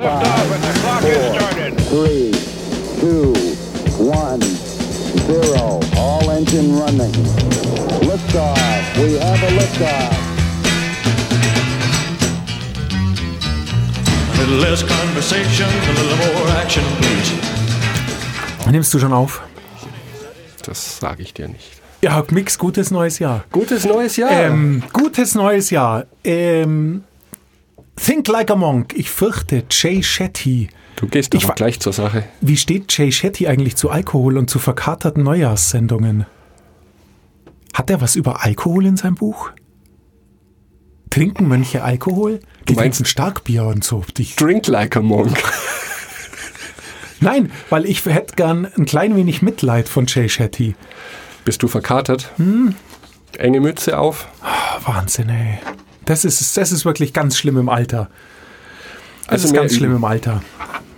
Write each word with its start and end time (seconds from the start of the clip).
Liftoff 0.00 0.54
and 0.54 0.62
the 0.64 0.72
clock 0.80 1.02
has 1.02 1.34
started. 1.36 1.72
three, 1.92 2.32
two, 3.00 3.32
one, 4.02 4.40
zero. 4.40 5.80
All 5.98 6.30
engine 6.30 6.74
running. 6.74 7.12
Liftoff. 8.08 8.96
We 8.96 9.18
have 9.18 9.42
a 9.42 9.50
liftoff. 9.60 10.16
A 14.32 14.40
little 14.40 14.56
less 14.56 14.82
conversation, 14.82 15.68
a 15.68 15.92
little 15.92 16.16
more 16.32 16.48
action, 16.56 16.84
please. 17.02 18.70
Nimmst 18.70 18.94
du 18.94 18.98
schon 18.98 19.12
auf? 19.12 19.42
Das 20.64 20.98
sage 20.98 21.22
ich 21.22 21.34
dir 21.34 21.48
nicht. 21.48 21.72
Ja, 22.00 22.24
Mix, 22.30 22.56
gutes 22.56 22.90
neues 22.90 23.18
Jahr. 23.18 23.44
Gutes 23.52 23.84
neues 23.84 24.16
Jahr. 24.16 24.30
Ähm, 24.30 24.82
gutes 24.94 25.34
neues 25.34 25.68
Jahr. 25.68 26.06
Ähm, 26.24 27.04
Think 28.04 28.28
Like 28.28 28.50
a 28.50 28.56
Monk. 28.56 28.94
Ich 28.96 29.10
fürchte, 29.10 29.64
Jay 29.70 30.02
Shetty. 30.02 30.68
du 30.96 31.06
gehst 31.06 31.34
wa- 31.46 31.52
gleich 31.54 31.80
zur 31.80 31.92
Sache. 31.92 32.24
Wie 32.40 32.56
steht 32.56 32.96
Jay 32.96 33.12
Shetty 33.12 33.46
eigentlich 33.46 33.76
zu 33.76 33.90
Alkohol 33.90 34.38
und 34.38 34.48
zu 34.50 34.58
verkaterten 34.58 35.22
Neujahrssendungen? 35.22 36.26
Hat 37.74 37.90
er 37.90 38.00
was 38.00 38.16
über 38.16 38.42
Alkohol 38.44 38.86
in 38.86 38.96
seinem 38.96 39.14
Buch? 39.16 39.50
Trinken 41.10 41.48
Mönche 41.48 41.82
Alkohol? 41.82 42.40
Die 42.68 42.74
meinst- 42.74 42.98
trinken 42.98 43.04
Starkbier 43.10 43.64
und 43.64 43.84
so. 43.84 44.04
Ich, 44.18 44.36
Drink 44.36 44.66
like 44.66 44.96
a 44.96 45.00
monk. 45.02 45.36
nein, 47.20 47.50
weil 47.68 47.84
ich 47.86 48.04
hätte 48.06 48.34
gern 48.36 48.66
ein 48.78 48.86
klein 48.86 49.16
wenig 49.16 49.42
Mitleid 49.42 49.88
von 49.88 50.06
Jay 50.06 50.28
Shetty. 50.28 50.74
Bist 51.44 51.62
du 51.62 51.68
verkatert? 51.68 52.30
Hm. 52.36 52.74
Enge 53.38 53.60
Mütze 53.60 53.98
auf? 53.98 54.28
Ah, 54.42 54.78
Wahnsinn, 54.84 55.28
ey. 55.30 55.58
Das 56.10 56.24
ist, 56.24 56.56
das 56.56 56.72
ist 56.72 56.84
wirklich 56.84 57.12
ganz 57.12 57.38
schlimm 57.38 57.56
im 57.56 57.68
Alter. 57.68 58.10
Das 59.26 59.44
Also 59.44 59.46
ist 59.46 59.54
ganz 59.54 59.76
schlimm 59.76 59.94
im 59.94 60.02
Alter. 60.04 60.42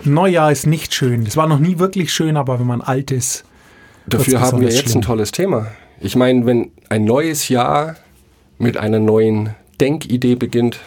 Neujahr 0.05 0.51
ist 0.51 0.67
nicht 0.67 0.95
schön. 0.95 1.27
Es 1.27 1.37
war 1.37 1.47
noch 1.47 1.59
nie 1.59 1.79
wirklich 1.79 2.15
schön, 2.15 2.39
aber 2.39 2.59
wenn 2.59 2.67
man 2.67 2.81
alt 2.81 3.11
ist. 3.11 3.45
Dafür 4.07 4.41
haben 4.41 4.63
wir 4.63 4.71
jetzt 4.71 4.85
schlimm. 4.89 5.01
ein 5.01 5.03
tolles 5.03 5.31
Thema. 5.31 5.67
Ich 6.01 6.17
meine, 6.17 6.47
wenn 6.47 6.71
ein 6.89 7.05
neues 7.05 7.51
Jahr 7.51 7.97
mit 8.57 8.79
einer 8.79 9.01
neuen 9.01 9.51
Denkidee 9.83 10.35
beginnt, 10.35 10.81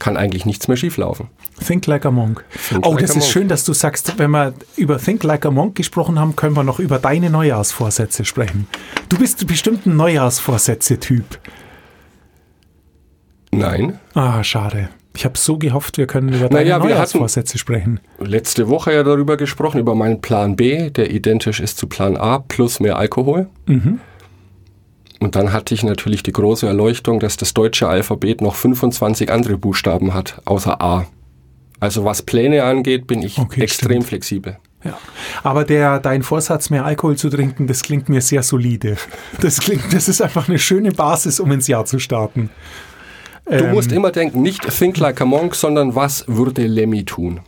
kann 0.00 0.16
eigentlich 0.16 0.44
nichts 0.44 0.66
mehr 0.66 0.76
schieflaufen. 0.76 1.28
Think 1.64 1.86
Like 1.86 2.04
a 2.04 2.10
Monk. 2.10 2.44
Think 2.68 2.84
oh, 2.84 2.94
like 2.94 3.02
das 3.02 3.14
ist 3.14 3.28
schön, 3.30 3.46
dass 3.46 3.62
du 3.64 3.74
sagst, 3.74 4.18
wenn 4.18 4.32
wir 4.32 4.54
über 4.74 4.98
Think 4.98 5.22
Like 5.22 5.46
a 5.46 5.52
Monk 5.52 5.76
gesprochen 5.76 6.18
haben, 6.18 6.34
können 6.34 6.56
wir 6.56 6.64
noch 6.64 6.80
über 6.80 6.98
deine 6.98 7.30
Neujahrsvorsätze 7.30 8.24
sprechen. 8.24 8.66
Du 9.08 9.18
bist 9.18 9.46
bestimmt 9.46 9.86
ein 9.86 9.94
Neujahrsvorsätze-Typ. 9.96 11.38
Nein. 13.52 13.98
Ah, 14.14 14.42
schade. 14.42 14.88
Ich 15.14 15.26
habe 15.26 15.36
so 15.36 15.58
gehofft, 15.58 15.98
wir 15.98 16.06
können 16.06 16.30
über 16.30 16.48
deine 16.48 16.64
Naja, 16.70 16.78
Neujahrsvorsätze 16.78 17.58
sprechen. 17.58 18.00
Letzte 18.18 18.68
Woche 18.68 18.94
ja 18.94 19.02
darüber 19.02 19.36
gesprochen, 19.36 19.78
über 19.78 19.94
meinen 19.94 20.22
Plan 20.22 20.56
B, 20.56 20.88
der 20.88 21.10
identisch 21.10 21.60
ist 21.60 21.76
zu 21.76 21.86
Plan 21.86 22.16
A, 22.16 22.38
plus 22.38 22.80
mehr 22.80 22.96
Alkohol. 22.96 23.48
Mhm. 23.66 24.00
Und 25.20 25.36
dann 25.36 25.52
hatte 25.52 25.74
ich 25.74 25.84
natürlich 25.84 26.22
die 26.22 26.32
große 26.32 26.66
Erleuchtung, 26.66 27.20
dass 27.20 27.36
das 27.36 27.52
deutsche 27.52 27.88
Alphabet 27.88 28.40
noch 28.40 28.54
25 28.54 29.30
andere 29.30 29.58
Buchstaben 29.58 30.14
hat, 30.14 30.40
außer 30.46 30.80
A. 30.80 31.06
Also 31.78 32.04
was 32.04 32.22
Pläne 32.22 32.64
angeht, 32.64 33.06
bin 33.06 33.22
ich 33.22 33.38
Okay, 33.38 33.60
extrem 33.60 33.90
stimmt. 33.90 34.04
flexibel. 34.06 34.56
Ja. 34.82 34.98
Aber 35.44 35.64
der, 35.64 36.00
dein 36.00 36.22
Vorsatz, 36.22 36.70
mehr 36.70 36.84
Alkohol 36.84 37.16
zu 37.16 37.28
trinken, 37.28 37.66
das 37.68 37.82
klingt 37.82 38.08
mir 38.08 38.20
sehr 38.20 38.42
solide. 38.42 38.96
Das 39.40 39.60
klingt, 39.60 39.92
das 39.92 40.08
ist 40.08 40.20
einfach 40.22 40.48
eine 40.48 40.58
schöne 40.58 40.90
Basis, 40.90 41.38
um 41.38 41.52
ins 41.52 41.68
Jahr 41.68 41.84
zu 41.84 41.98
starten. 42.00 42.50
Du 43.44 43.52
Ähm. 43.52 43.72
musst 43.72 43.92
immer 43.92 44.10
denken, 44.12 44.42
nicht 44.42 44.62
think 44.78 44.98
like 44.98 45.20
a 45.20 45.24
monk, 45.24 45.54
sondern 45.54 45.94
was 45.94 46.24
würde 46.28 46.66
Lemmy 46.66 47.04
tun? 47.04 47.40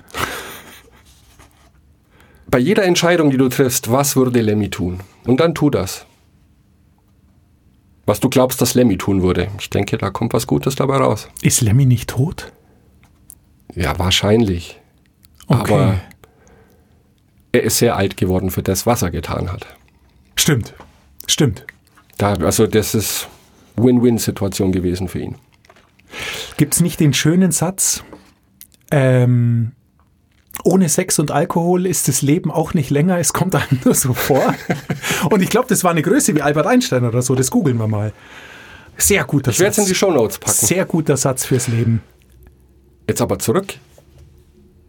Bei 2.46 2.58
jeder 2.58 2.84
Entscheidung, 2.84 3.30
die 3.30 3.36
du 3.36 3.48
triffst, 3.48 3.90
was 3.90 4.16
würde 4.16 4.40
Lemmy 4.40 4.70
tun? 4.70 5.00
Und 5.26 5.40
dann 5.40 5.54
tu 5.54 5.70
das. 5.70 6.06
Was 8.06 8.20
du 8.20 8.28
glaubst, 8.28 8.60
dass 8.60 8.74
Lemmy 8.74 8.98
tun 8.98 9.22
würde. 9.22 9.48
Ich 9.58 9.70
denke, 9.70 9.96
da 9.96 10.10
kommt 10.10 10.34
was 10.34 10.46
Gutes 10.46 10.74
dabei 10.76 10.98
raus. 10.98 11.28
Ist 11.42 11.62
Lemmy 11.62 11.86
nicht 11.86 12.10
tot? 12.10 12.52
Ja, 13.74 13.98
wahrscheinlich. 13.98 14.78
Okay. 15.46 15.72
Aber 15.72 16.00
er 17.52 17.62
ist 17.62 17.78
sehr 17.78 17.96
alt 17.96 18.16
geworden 18.16 18.50
für 18.50 18.62
das, 18.62 18.84
was 18.86 19.02
er 19.02 19.10
getan 19.10 19.50
hat. 19.50 19.66
Stimmt. 20.36 20.74
Stimmt. 21.26 21.64
Da, 22.18 22.34
also 22.34 22.66
das 22.66 22.94
ist 22.94 23.28
Win-Win-Situation 23.76 24.70
gewesen 24.70 25.08
für 25.08 25.20
ihn. 25.20 25.36
Gibt 26.56 26.74
es 26.74 26.80
nicht 26.80 27.00
den 27.00 27.12
schönen 27.14 27.52
Satz, 27.52 28.02
ähm, 28.90 29.72
ohne 30.62 30.88
Sex 30.88 31.18
und 31.18 31.30
Alkohol 31.30 31.86
ist 31.86 32.08
das 32.08 32.22
Leben 32.22 32.50
auch 32.50 32.74
nicht 32.74 32.90
länger, 32.90 33.18
es 33.18 33.32
kommt 33.32 33.54
einem 33.54 33.80
nur 33.84 33.94
so 33.94 34.14
vor. 34.14 34.54
und 35.30 35.42
ich 35.42 35.50
glaube, 35.50 35.68
das 35.68 35.84
war 35.84 35.90
eine 35.90 36.02
Größe 36.02 36.34
wie 36.34 36.42
Albert 36.42 36.66
Einstein 36.66 37.04
oder 37.04 37.22
so, 37.22 37.34
das 37.34 37.50
googeln 37.50 37.76
wir 37.78 37.88
mal. 37.88 38.12
Sehr 38.96 39.24
guter 39.24 39.50
Ich 39.50 39.58
werde 39.58 39.70
es 39.70 39.76
Satz. 39.76 39.86
in 39.86 39.88
die 39.90 39.94
Shownotes 39.96 40.38
packen. 40.38 40.66
Sehr 40.66 40.84
guter 40.84 41.16
Satz 41.16 41.44
fürs 41.44 41.66
Leben. 41.68 42.00
Jetzt 43.08 43.20
aber 43.20 43.38
zurück. 43.40 43.74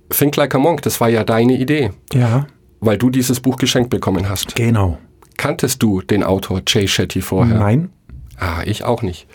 Think 0.10 0.36
Like 0.36 0.54
a 0.54 0.60
Monk, 0.60 0.84
das 0.84 1.02
war 1.02 1.10
ja 1.10 1.24
deine 1.24 1.58
Idee, 1.58 1.92
Ja, 2.14 2.46
weil 2.80 2.98
du 3.00 3.10
dieses 3.10 3.40
Buch 3.40 3.58
geschenkt 3.58 3.90
bekommen 3.90 4.30
hast. 4.30 4.56
genau. 4.56 5.00
Kanntest 5.38 5.84
du 5.84 6.02
den 6.02 6.24
Autor 6.24 6.62
Jay 6.66 6.88
Shetty 6.88 7.22
vorher? 7.22 7.58
Nein, 7.58 7.90
Ah, 8.38 8.62
ich 8.66 8.84
auch 8.84 9.02
nicht. 9.02 9.28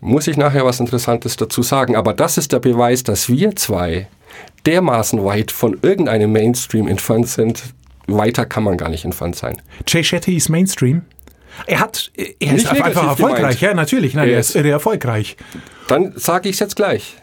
Muss 0.00 0.26
ich 0.28 0.36
nachher 0.36 0.64
was 0.64 0.80
Interessantes 0.80 1.36
dazu 1.36 1.62
sagen, 1.62 1.96
aber 1.96 2.14
das 2.14 2.38
ist 2.38 2.52
der 2.52 2.60
Beweis, 2.60 3.02
dass 3.02 3.28
wir 3.28 3.56
zwei 3.56 4.08
dermaßen 4.66 5.24
weit 5.24 5.50
von 5.50 5.78
irgendeinem 5.82 6.32
Mainstream 6.32 6.86
entfernt 6.88 7.28
sind. 7.28 7.62
Weiter 8.06 8.46
kann 8.46 8.62
man 8.62 8.76
gar 8.76 8.88
nicht 8.88 9.04
entfernt 9.04 9.36
sein. 9.36 9.60
Jay 9.86 10.02
Shetty 10.04 10.36
ist 10.36 10.48
Mainstream. 10.48 11.02
Er 11.66 11.80
hat, 11.80 12.10
er 12.16 12.24
ist 12.26 12.38
Nicht 12.52 12.68
einfach 12.70 12.86
negativ 12.86 13.02
erfolgreich. 13.02 13.38
gemeint. 13.40 13.60
Ja, 13.60 13.74
natürlich. 13.74 14.14
Nein, 14.14 14.28
Er 14.28 14.34
er 14.34 14.40
ist- 14.40 14.50
ist 14.50 14.56
irre 14.56 14.70
erfolgreich. 14.70 15.36
Dann 15.88 16.12
sage 16.16 16.48
ich 16.48 16.54
es 16.56 16.60
jetzt 16.60 16.76
gleich. 16.76 17.16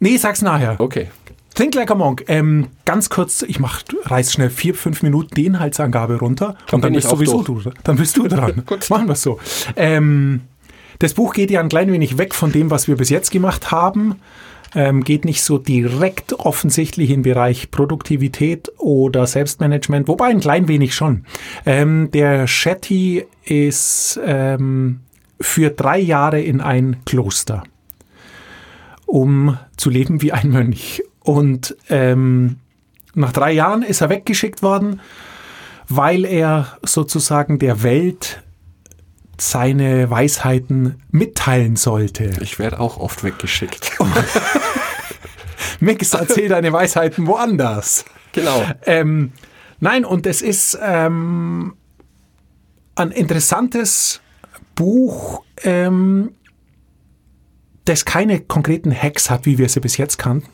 Nee, 0.00 0.16
sag's 0.16 0.42
nachher. 0.42 0.76
Okay. 0.80 1.08
Think 1.54 1.74
Like 1.74 1.90
a 1.90 1.94
Monk. 1.94 2.24
Ähm, 2.28 2.68
ganz 2.84 3.10
kurz, 3.10 3.42
ich 3.42 3.60
mach, 3.60 3.82
reiß 4.04 4.32
schnell 4.32 4.50
vier, 4.50 4.74
fünf 4.74 5.02
Minuten 5.02 5.34
die 5.34 5.46
Inhaltsangabe 5.46 6.18
runter 6.18 6.56
und 6.72 6.82
dann 6.82 6.92
bist 6.92 7.08
sowieso 7.08 7.42
durch. 7.42 7.64
du. 7.64 7.70
Dann 7.84 7.96
bist 7.96 8.16
du 8.16 8.28
dran. 8.28 8.62
Machen 8.88 9.08
wir 9.08 9.14
so. 9.16 9.38
Ähm, 9.76 10.42
das 11.00 11.14
Buch 11.14 11.34
geht 11.34 11.50
ja 11.50 11.60
ein 11.60 11.68
klein 11.68 11.92
wenig 11.92 12.16
weg 12.16 12.34
von 12.34 12.52
dem, 12.52 12.70
was 12.70 12.88
wir 12.88 12.96
bis 12.96 13.10
jetzt 13.10 13.30
gemacht 13.30 13.70
haben. 13.70 14.16
Ähm, 14.72 15.02
geht 15.02 15.24
nicht 15.24 15.42
so 15.42 15.58
direkt 15.58 16.32
offensichtlich 16.32 17.10
im 17.10 17.22
Bereich 17.22 17.72
Produktivität 17.72 18.70
oder 18.78 19.26
Selbstmanagement, 19.26 20.06
wobei 20.06 20.26
ein 20.26 20.38
klein 20.38 20.68
wenig 20.68 20.94
schon. 20.94 21.24
Ähm, 21.66 22.12
der 22.12 22.46
Shetty 22.46 23.24
ist 23.44 24.20
ähm, 24.24 25.00
für 25.40 25.70
drei 25.70 25.98
Jahre 25.98 26.40
in 26.40 26.60
ein 26.60 26.98
Kloster 27.04 27.64
um 29.10 29.58
zu 29.76 29.90
leben 29.90 30.22
wie 30.22 30.32
ein 30.32 30.50
Mönch. 30.50 31.02
Und 31.20 31.76
ähm, 31.88 32.56
nach 33.14 33.32
drei 33.32 33.52
Jahren 33.52 33.82
ist 33.82 34.00
er 34.00 34.08
weggeschickt 34.08 34.62
worden, 34.62 35.00
weil 35.88 36.24
er 36.24 36.78
sozusagen 36.82 37.58
der 37.58 37.82
Welt 37.82 38.42
seine 39.40 40.10
Weisheiten 40.10 41.02
mitteilen 41.10 41.76
sollte. 41.76 42.30
Ich 42.40 42.58
werde 42.58 42.78
auch 42.78 42.98
oft 42.98 43.24
weggeschickt. 43.24 43.92
Mix, 45.80 46.12
erzähl 46.12 46.48
deine 46.48 46.72
Weisheiten 46.72 47.26
woanders. 47.26 48.04
genau. 48.32 48.62
Ähm, 48.84 49.32
nein, 49.80 50.04
und 50.04 50.26
es 50.26 50.42
ist 50.42 50.78
ähm, 50.82 51.74
ein 52.94 53.10
interessantes 53.10 54.20
Buch, 54.74 55.42
ähm, 55.62 56.32
das 57.86 58.04
keine 58.04 58.40
konkreten 58.40 58.94
Hacks 58.94 59.30
hat, 59.30 59.46
wie 59.46 59.58
wir 59.58 59.68
sie 59.68 59.80
bis 59.80 59.96
jetzt 59.96 60.18
kannten, 60.18 60.48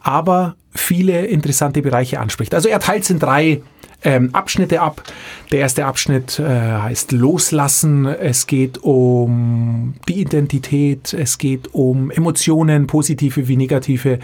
aber 0.00 0.56
viele 0.70 1.26
interessante 1.26 1.82
Bereiche 1.82 2.20
anspricht. 2.20 2.54
Also 2.54 2.68
er 2.68 2.78
teilt 2.78 3.02
es 3.02 3.10
in 3.10 3.18
drei 3.18 3.62
ähm, 4.02 4.34
Abschnitte 4.34 4.80
ab. 4.80 5.02
Der 5.52 5.60
erste 5.60 5.86
Abschnitt 5.86 6.38
äh, 6.38 6.44
heißt 6.44 7.12
Loslassen. 7.12 8.06
Es 8.06 8.46
geht 8.46 8.78
um 8.78 9.94
die 10.08 10.20
Identität, 10.20 11.12
es 11.12 11.38
geht 11.38 11.74
um 11.74 12.10
Emotionen, 12.10 12.86
positive 12.86 13.48
wie 13.48 13.56
negative. 13.56 14.18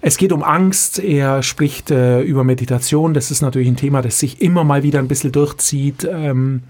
Es 0.00 0.16
geht 0.16 0.32
um 0.32 0.42
Angst. 0.42 0.98
Er 0.98 1.42
spricht 1.42 1.90
äh, 1.90 2.22
über 2.22 2.44
Meditation. 2.44 3.14
Das 3.14 3.30
ist 3.30 3.42
natürlich 3.42 3.68
ein 3.68 3.76
Thema, 3.76 4.02
das 4.02 4.18
sich 4.18 4.40
immer 4.40 4.64
mal 4.64 4.82
wieder 4.82 5.00
ein 5.00 5.08
bisschen 5.08 5.32
durchzieht. 5.32 6.08
Ähm, 6.10 6.62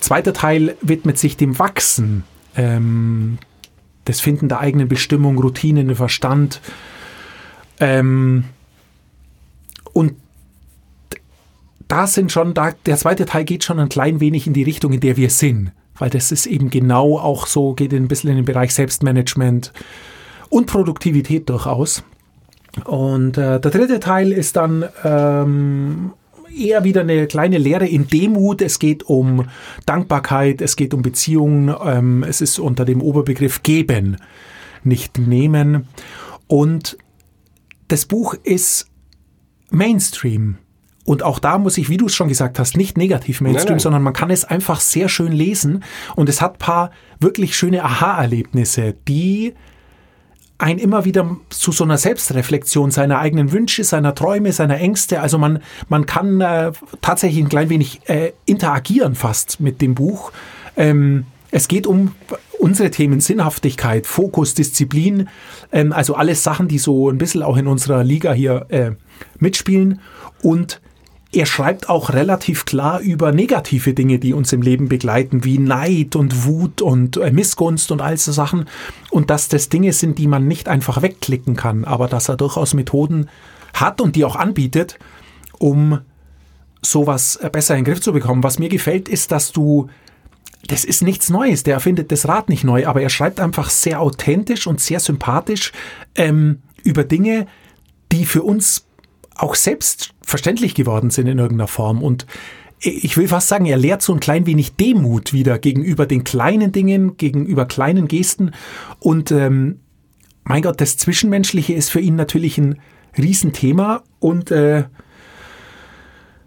zweiter 0.00 0.32
Teil 0.32 0.76
widmet 0.80 1.18
sich 1.18 1.36
dem 1.36 1.58
Wachsen. 1.58 2.24
Ähm, 2.56 3.38
das 4.06 4.20
Finden 4.20 4.48
der 4.48 4.60
eigenen 4.60 4.88
Bestimmung, 4.88 5.38
Routinen, 5.38 5.94
Verstand. 5.94 6.60
Ähm, 7.78 8.44
und 9.92 10.14
da 11.90 12.06
sind 12.06 12.30
schon, 12.30 12.54
da, 12.54 12.72
der 12.86 12.96
zweite 12.96 13.26
Teil 13.26 13.44
geht 13.44 13.64
schon 13.64 13.80
ein 13.80 13.88
klein 13.88 14.20
wenig 14.20 14.46
in 14.46 14.52
die 14.52 14.62
Richtung, 14.62 14.92
in 14.92 15.00
der 15.00 15.16
wir 15.16 15.28
sind. 15.30 15.72
Weil 15.98 16.10
das 16.10 16.32
ist 16.32 16.46
eben 16.46 16.70
genau 16.70 17.18
auch 17.18 17.46
so, 17.46 17.74
geht 17.74 17.92
ein 17.92 18.08
bisschen 18.08 18.30
in 18.30 18.36
den 18.36 18.44
Bereich 18.44 18.72
Selbstmanagement 18.72 19.72
und 20.48 20.66
Produktivität 20.66 21.48
durchaus. 21.48 22.04
Und 22.84 23.36
äh, 23.36 23.60
der 23.60 23.70
dritte 23.70 23.98
Teil 23.98 24.32
ist 24.32 24.56
dann 24.56 24.84
ähm, 25.04 26.12
eher 26.56 26.84
wieder 26.84 27.00
eine 27.00 27.26
kleine 27.26 27.58
Lehre 27.58 27.86
in 27.86 28.06
Demut. 28.06 28.62
Es 28.62 28.78
geht 28.78 29.02
um 29.02 29.48
Dankbarkeit, 29.84 30.60
es 30.60 30.76
geht 30.76 30.94
um 30.94 31.02
Beziehungen. 31.02 31.74
Ähm, 31.84 32.22
es 32.22 32.40
ist 32.40 32.60
unter 32.60 32.84
dem 32.84 33.02
Oberbegriff 33.02 33.64
geben, 33.64 34.16
nicht 34.84 35.18
nehmen. 35.18 35.88
Und 36.46 36.96
das 37.88 38.06
Buch 38.06 38.34
ist 38.44 38.86
Mainstream. 39.70 40.58
Und 41.10 41.24
auch 41.24 41.40
da 41.40 41.58
muss 41.58 41.76
ich, 41.76 41.88
wie 41.88 41.96
du 41.96 42.06
es 42.06 42.14
schon 42.14 42.28
gesagt 42.28 42.60
hast, 42.60 42.76
nicht 42.76 42.96
negativ 42.96 43.40
Mainstream, 43.40 43.64
Nein, 43.64 43.72
nein. 43.72 43.80
sondern 43.80 44.02
man 44.04 44.12
kann 44.12 44.30
es 44.30 44.44
einfach 44.44 44.78
sehr 44.78 45.08
schön 45.08 45.32
lesen. 45.32 45.82
Und 46.14 46.28
es 46.28 46.40
hat 46.40 46.60
paar 46.60 46.92
wirklich 47.18 47.56
schöne 47.56 47.82
Aha-Erlebnisse, 47.82 48.94
die 49.08 49.54
ein 50.58 50.78
immer 50.78 51.04
wieder 51.04 51.36
zu 51.48 51.72
so 51.72 51.82
einer 51.82 51.98
Selbstreflexion 51.98 52.92
seiner 52.92 53.18
eigenen 53.18 53.50
Wünsche, 53.50 53.82
seiner 53.82 54.14
Träume, 54.14 54.52
seiner 54.52 54.78
Ängste. 54.78 55.20
Also 55.20 55.36
man, 55.36 55.58
man 55.88 56.06
kann 56.06 56.40
äh, 56.42 56.70
tatsächlich 57.00 57.42
ein 57.42 57.48
klein 57.48 57.70
wenig 57.70 58.08
äh, 58.08 58.30
interagieren 58.46 59.16
fast 59.16 59.58
mit 59.58 59.82
dem 59.82 59.96
Buch. 59.96 60.30
Ähm, 60.76 61.24
es 61.50 61.66
geht 61.66 61.88
um 61.88 62.14
unsere 62.60 62.92
Themen 62.92 63.18
Sinnhaftigkeit, 63.18 64.06
Fokus, 64.06 64.54
Disziplin, 64.54 65.28
ähm, 65.72 65.92
also 65.92 66.14
alles 66.14 66.44
Sachen, 66.44 66.68
die 66.68 66.78
so 66.78 67.10
ein 67.10 67.18
bisschen 67.18 67.42
auch 67.42 67.56
in 67.56 67.66
unserer 67.66 68.04
Liga 68.04 68.32
hier 68.32 68.66
äh, 68.68 68.92
mitspielen. 69.40 70.00
Und 70.40 70.80
er 71.32 71.46
schreibt 71.46 71.88
auch 71.88 72.12
relativ 72.12 72.64
klar 72.64 73.00
über 73.00 73.30
negative 73.30 73.94
Dinge, 73.94 74.18
die 74.18 74.34
uns 74.34 74.52
im 74.52 74.62
Leben 74.62 74.88
begleiten, 74.88 75.44
wie 75.44 75.58
Neid 75.58 76.16
und 76.16 76.44
Wut 76.44 76.82
und 76.82 77.16
äh, 77.18 77.30
Missgunst 77.30 77.92
und 77.92 78.02
all 78.02 78.16
so 78.16 78.32
Sachen. 78.32 78.66
Und 79.10 79.30
dass 79.30 79.48
das 79.48 79.68
Dinge 79.68 79.92
sind, 79.92 80.18
die 80.18 80.26
man 80.26 80.48
nicht 80.48 80.66
einfach 80.68 81.02
wegklicken 81.02 81.54
kann, 81.54 81.84
aber 81.84 82.08
dass 82.08 82.28
er 82.28 82.36
durchaus 82.36 82.74
Methoden 82.74 83.28
hat 83.74 84.00
und 84.00 84.16
die 84.16 84.24
auch 84.24 84.34
anbietet, 84.34 84.98
um 85.58 86.00
sowas 86.82 87.36
äh, 87.36 87.48
besser 87.48 87.76
in 87.76 87.84
den 87.84 87.92
Griff 87.92 88.00
zu 88.00 88.12
bekommen. 88.12 88.42
Was 88.42 88.58
mir 88.58 88.68
gefällt, 88.68 89.08
ist, 89.08 89.30
dass 89.30 89.52
du, 89.52 89.88
das 90.66 90.84
ist 90.84 91.02
nichts 91.02 91.30
Neues, 91.30 91.62
der 91.62 91.74
erfindet 91.74 92.10
das 92.10 92.26
Rad 92.26 92.48
nicht 92.48 92.64
neu, 92.64 92.88
aber 92.88 93.02
er 93.02 93.10
schreibt 93.10 93.38
einfach 93.38 93.70
sehr 93.70 94.00
authentisch 94.00 94.66
und 94.66 94.80
sehr 94.80 94.98
sympathisch 94.98 95.70
ähm, 96.16 96.62
über 96.82 97.04
Dinge, 97.04 97.46
die 98.10 98.24
für 98.24 98.42
uns 98.42 98.86
auch 99.36 99.54
selbstverständlich 100.30 100.74
geworden 100.74 101.10
sind 101.10 101.26
in 101.26 101.38
irgendeiner 101.38 101.66
Form. 101.66 102.02
Und 102.02 102.26
ich 102.78 103.16
will 103.16 103.26
fast 103.26 103.48
sagen, 103.48 103.66
er 103.66 103.76
lehrt 103.76 104.00
so 104.00 104.14
ein 104.14 104.20
klein 104.20 104.46
wenig 104.46 104.76
Demut 104.76 105.32
wieder 105.32 105.58
gegenüber 105.58 106.06
den 106.06 106.22
kleinen 106.22 106.70
Dingen, 106.70 107.16
gegenüber 107.16 107.66
kleinen 107.66 108.06
Gesten. 108.06 108.52
Und 109.00 109.32
ähm, 109.32 109.80
mein 110.44 110.62
Gott, 110.62 110.80
das 110.80 110.96
Zwischenmenschliche 110.96 111.74
ist 111.74 111.90
für 111.90 112.00
ihn 112.00 112.14
natürlich 112.14 112.58
ein 112.58 112.80
Riesenthema. 113.18 114.02
Und 114.20 114.52
äh, 114.52 114.84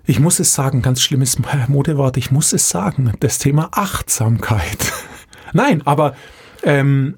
ich 0.06 0.20
muss 0.22 0.40
es 0.40 0.54
sagen, 0.54 0.82
ganz 0.82 1.02
schlimmes 1.02 1.38
Modewort, 1.68 2.16
ich 2.16 2.32
muss 2.32 2.54
es 2.54 2.70
sagen, 2.70 3.12
das 3.20 3.38
Thema 3.38 3.70
Achtsamkeit. 3.74 4.94
Nein, 5.54 5.82
aber 5.86 6.16
ähm, 6.64 7.16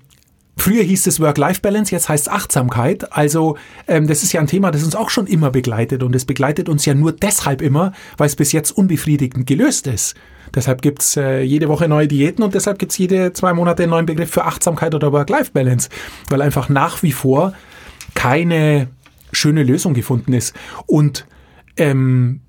Früher 0.57 0.83
hieß 0.83 1.07
es 1.07 1.19
Work-Life-Balance, 1.19 1.91
jetzt 1.91 2.07
heißt 2.07 2.27
es 2.27 2.33
Achtsamkeit. 2.33 3.11
Also 3.11 3.57
ähm, 3.87 4.07
das 4.07 4.23
ist 4.23 4.31
ja 4.31 4.39
ein 4.39 4.47
Thema, 4.47 4.71
das 4.71 4.83
uns 4.83 4.95
auch 4.95 5.09
schon 5.09 5.27
immer 5.27 5.51
begleitet 5.51 6.01
und 6.01 6.15
es 6.15 6.25
begleitet 6.25 6.69
uns 6.69 6.85
ja 6.85 6.93
nur 6.93 7.11
deshalb 7.11 7.61
immer, 7.61 7.91
weil 8.17 8.27
es 8.27 8.35
bis 8.35 8.51
jetzt 8.51 8.71
unbefriedigend 8.71 9.47
gelöst 9.47 9.87
ist. 9.87 10.15
Deshalb 10.53 10.81
gibt's 10.81 11.17
äh, 11.17 11.41
jede 11.41 11.67
Woche 11.67 11.87
neue 11.87 12.07
Diäten 12.07 12.43
und 12.43 12.53
deshalb 12.55 12.79
gibt's 12.79 12.97
jede 12.97 13.33
zwei 13.33 13.53
Monate 13.53 13.83
einen 13.83 13.89
neuen 13.89 14.05
Begriff 14.05 14.31
für 14.31 14.45
Achtsamkeit 14.45 14.95
oder 14.95 15.11
Work-Life-Balance, 15.11 15.89
weil 16.29 16.41
einfach 16.41 16.69
nach 16.69 17.03
wie 17.03 17.11
vor 17.11 17.53
keine 18.13 18.87
schöne 19.33 19.63
Lösung 19.63 19.93
gefunden 19.93 20.31
ist. 20.31 20.55
Und 20.85 21.27
ähm, 21.77 22.41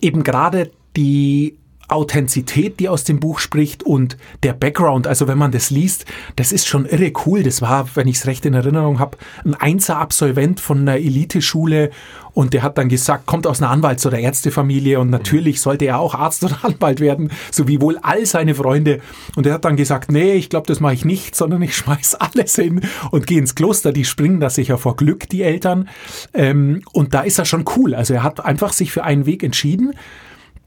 eben 0.00 0.22
gerade 0.22 0.70
die 0.96 1.58
Authentizität, 1.90 2.80
die 2.80 2.88
aus 2.88 3.04
dem 3.04 3.20
Buch 3.20 3.38
spricht 3.38 3.82
und 3.82 4.16
der 4.42 4.52
Background, 4.52 5.06
also 5.06 5.28
wenn 5.28 5.38
man 5.38 5.52
das 5.52 5.70
liest, 5.70 6.04
das 6.36 6.52
ist 6.52 6.66
schon 6.66 6.86
irre 6.86 7.12
cool. 7.26 7.42
Das 7.42 7.62
war, 7.62 7.88
wenn 7.94 8.08
ich 8.08 8.16
es 8.16 8.26
recht 8.26 8.46
in 8.46 8.54
Erinnerung 8.54 8.98
habe, 8.98 9.16
ein 9.44 9.54
Einser-Absolvent 9.54 10.60
von 10.60 10.80
einer 10.80 10.96
Eliteschule 10.96 11.90
und 12.32 12.54
der 12.54 12.62
hat 12.62 12.78
dann 12.78 12.88
gesagt, 12.88 13.26
kommt 13.26 13.46
aus 13.46 13.60
einer 13.60 13.70
Anwalts- 13.70 14.06
oder 14.06 14.18
Ärztefamilie 14.18 15.00
und 15.00 15.10
natürlich 15.10 15.60
sollte 15.60 15.86
er 15.86 15.98
auch 15.98 16.14
Arzt 16.14 16.44
oder 16.44 16.58
Anwalt 16.62 17.00
werden, 17.00 17.30
so 17.50 17.68
wie 17.68 17.80
wohl 17.80 17.98
all 18.02 18.24
seine 18.26 18.54
Freunde. 18.54 19.00
Und 19.36 19.46
er 19.46 19.54
hat 19.54 19.64
dann 19.64 19.76
gesagt, 19.76 20.10
nee, 20.12 20.34
ich 20.34 20.48
glaube, 20.48 20.66
das 20.66 20.80
mache 20.80 20.94
ich 20.94 21.04
nicht, 21.04 21.34
sondern 21.34 21.62
ich 21.62 21.76
schmeiß 21.76 22.14
alles 22.16 22.54
hin 22.54 22.82
und 23.10 23.26
gehe 23.26 23.38
ins 23.38 23.54
Kloster. 23.54 23.92
Die 23.92 24.04
springen 24.04 24.40
da 24.40 24.50
sicher 24.50 24.78
vor 24.78 24.96
Glück, 24.96 25.28
die 25.28 25.42
Eltern. 25.42 25.88
Ähm, 26.32 26.82
und 26.92 27.14
da 27.14 27.22
ist 27.22 27.38
er 27.38 27.44
schon 27.44 27.64
cool. 27.76 27.94
Also 27.94 28.14
er 28.14 28.22
hat 28.22 28.44
einfach 28.44 28.72
sich 28.72 28.92
für 28.92 29.04
einen 29.04 29.26
Weg 29.26 29.42
entschieden 29.42 29.92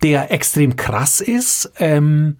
der 0.03 0.31
extrem 0.31 0.75
krass 0.75 1.21
ist. 1.21 1.71
Ähm, 1.79 2.37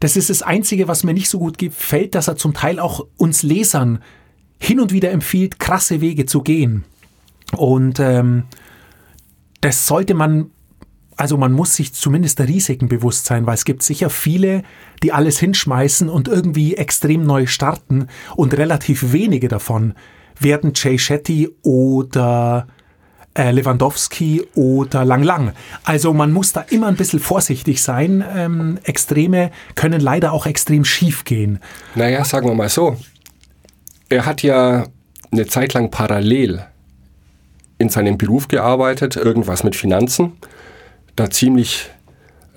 das 0.00 0.16
ist 0.16 0.30
das 0.30 0.42
Einzige, 0.42 0.88
was 0.88 1.04
mir 1.04 1.14
nicht 1.14 1.28
so 1.28 1.38
gut 1.38 1.58
gefällt, 1.58 2.14
dass 2.14 2.28
er 2.28 2.36
zum 2.36 2.54
Teil 2.54 2.80
auch 2.80 3.06
uns 3.16 3.42
Lesern 3.42 4.00
hin 4.58 4.80
und 4.80 4.92
wieder 4.92 5.10
empfiehlt, 5.10 5.58
krasse 5.58 6.00
Wege 6.00 6.26
zu 6.26 6.42
gehen. 6.42 6.84
Und 7.56 8.00
ähm, 8.00 8.44
das 9.60 9.86
sollte 9.86 10.14
man, 10.14 10.50
also 11.16 11.36
man 11.36 11.52
muss 11.52 11.74
sich 11.74 11.92
zumindest 11.94 12.38
der 12.38 12.48
Risiken 12.48 12.88
bewusst 12.88 13.26
sein, 13.26 13.46
weil 13.46 13.54
es 13.54 13.64
gibt 13.64 13.82
sicher 13.82 14.08
viele, 14.08 14.62
die 15.02 15.12
alles 15.12 15.38
hinschmeißen 15.38 16.08
und 16.08 16.28
irgendwie 16.28 16.76
extrem 16.76 17.24
neu 17.24 17.46
starten 17.46 18.06
und 18.36 18.56
relativ 18.56 19.12
wenige 19.12 19.48
davon 19.48 19.94
werden 20.40 20.72
Jay 20.74 20.98
Shetty 20.98 21.48
oder 21.62 22.68
äh, 23.38 23.50
Lewandowski 23.52 24.42
oder 24.54 25.04
Lang 25.04 25.22
Lang. 25.22 25.52
Also 25.84 26.12
man 26.12 26.32
muss 26.32 26.52
da 26.52 26.62
immer 26.68 26.88
ein 26.88 26.96
bisschen 26.96 27.20
vorsichtig 27.20 27.82
sein. 27.82 28.24
Ähm, 28.36 28.78
Extreme 28.82 29.50
können 29.74 30.00
leider 30.00 30.32
auch 30.32 30.46
extrem 30.46 30.84
schief 30.84 31.24
gehen. 31.24 31.60
Naja, 31.94 32.24
sagen 32.24 32.48
wir 32.48 32.54
mal 32.54 32.68
so. 32.68 32.96
Er 34.08 34.26
hat 34.26 34.42
ja 34.42 34.86
eine 35.30 35.46
Zeit 35.46 35.74
lang 35.74 35.90
parallel 35.90 36.64
in 37.78 37.88
seinem 37.88 38.18
Beruf 38.18 38.48
gearbeitet, 38.48 39.16
irgendwas 39.16 39.62
mit 39.62 39.76
Finanzen, 39.76 40.32
da 41.14 41.30
ziemlich 41.30 41.90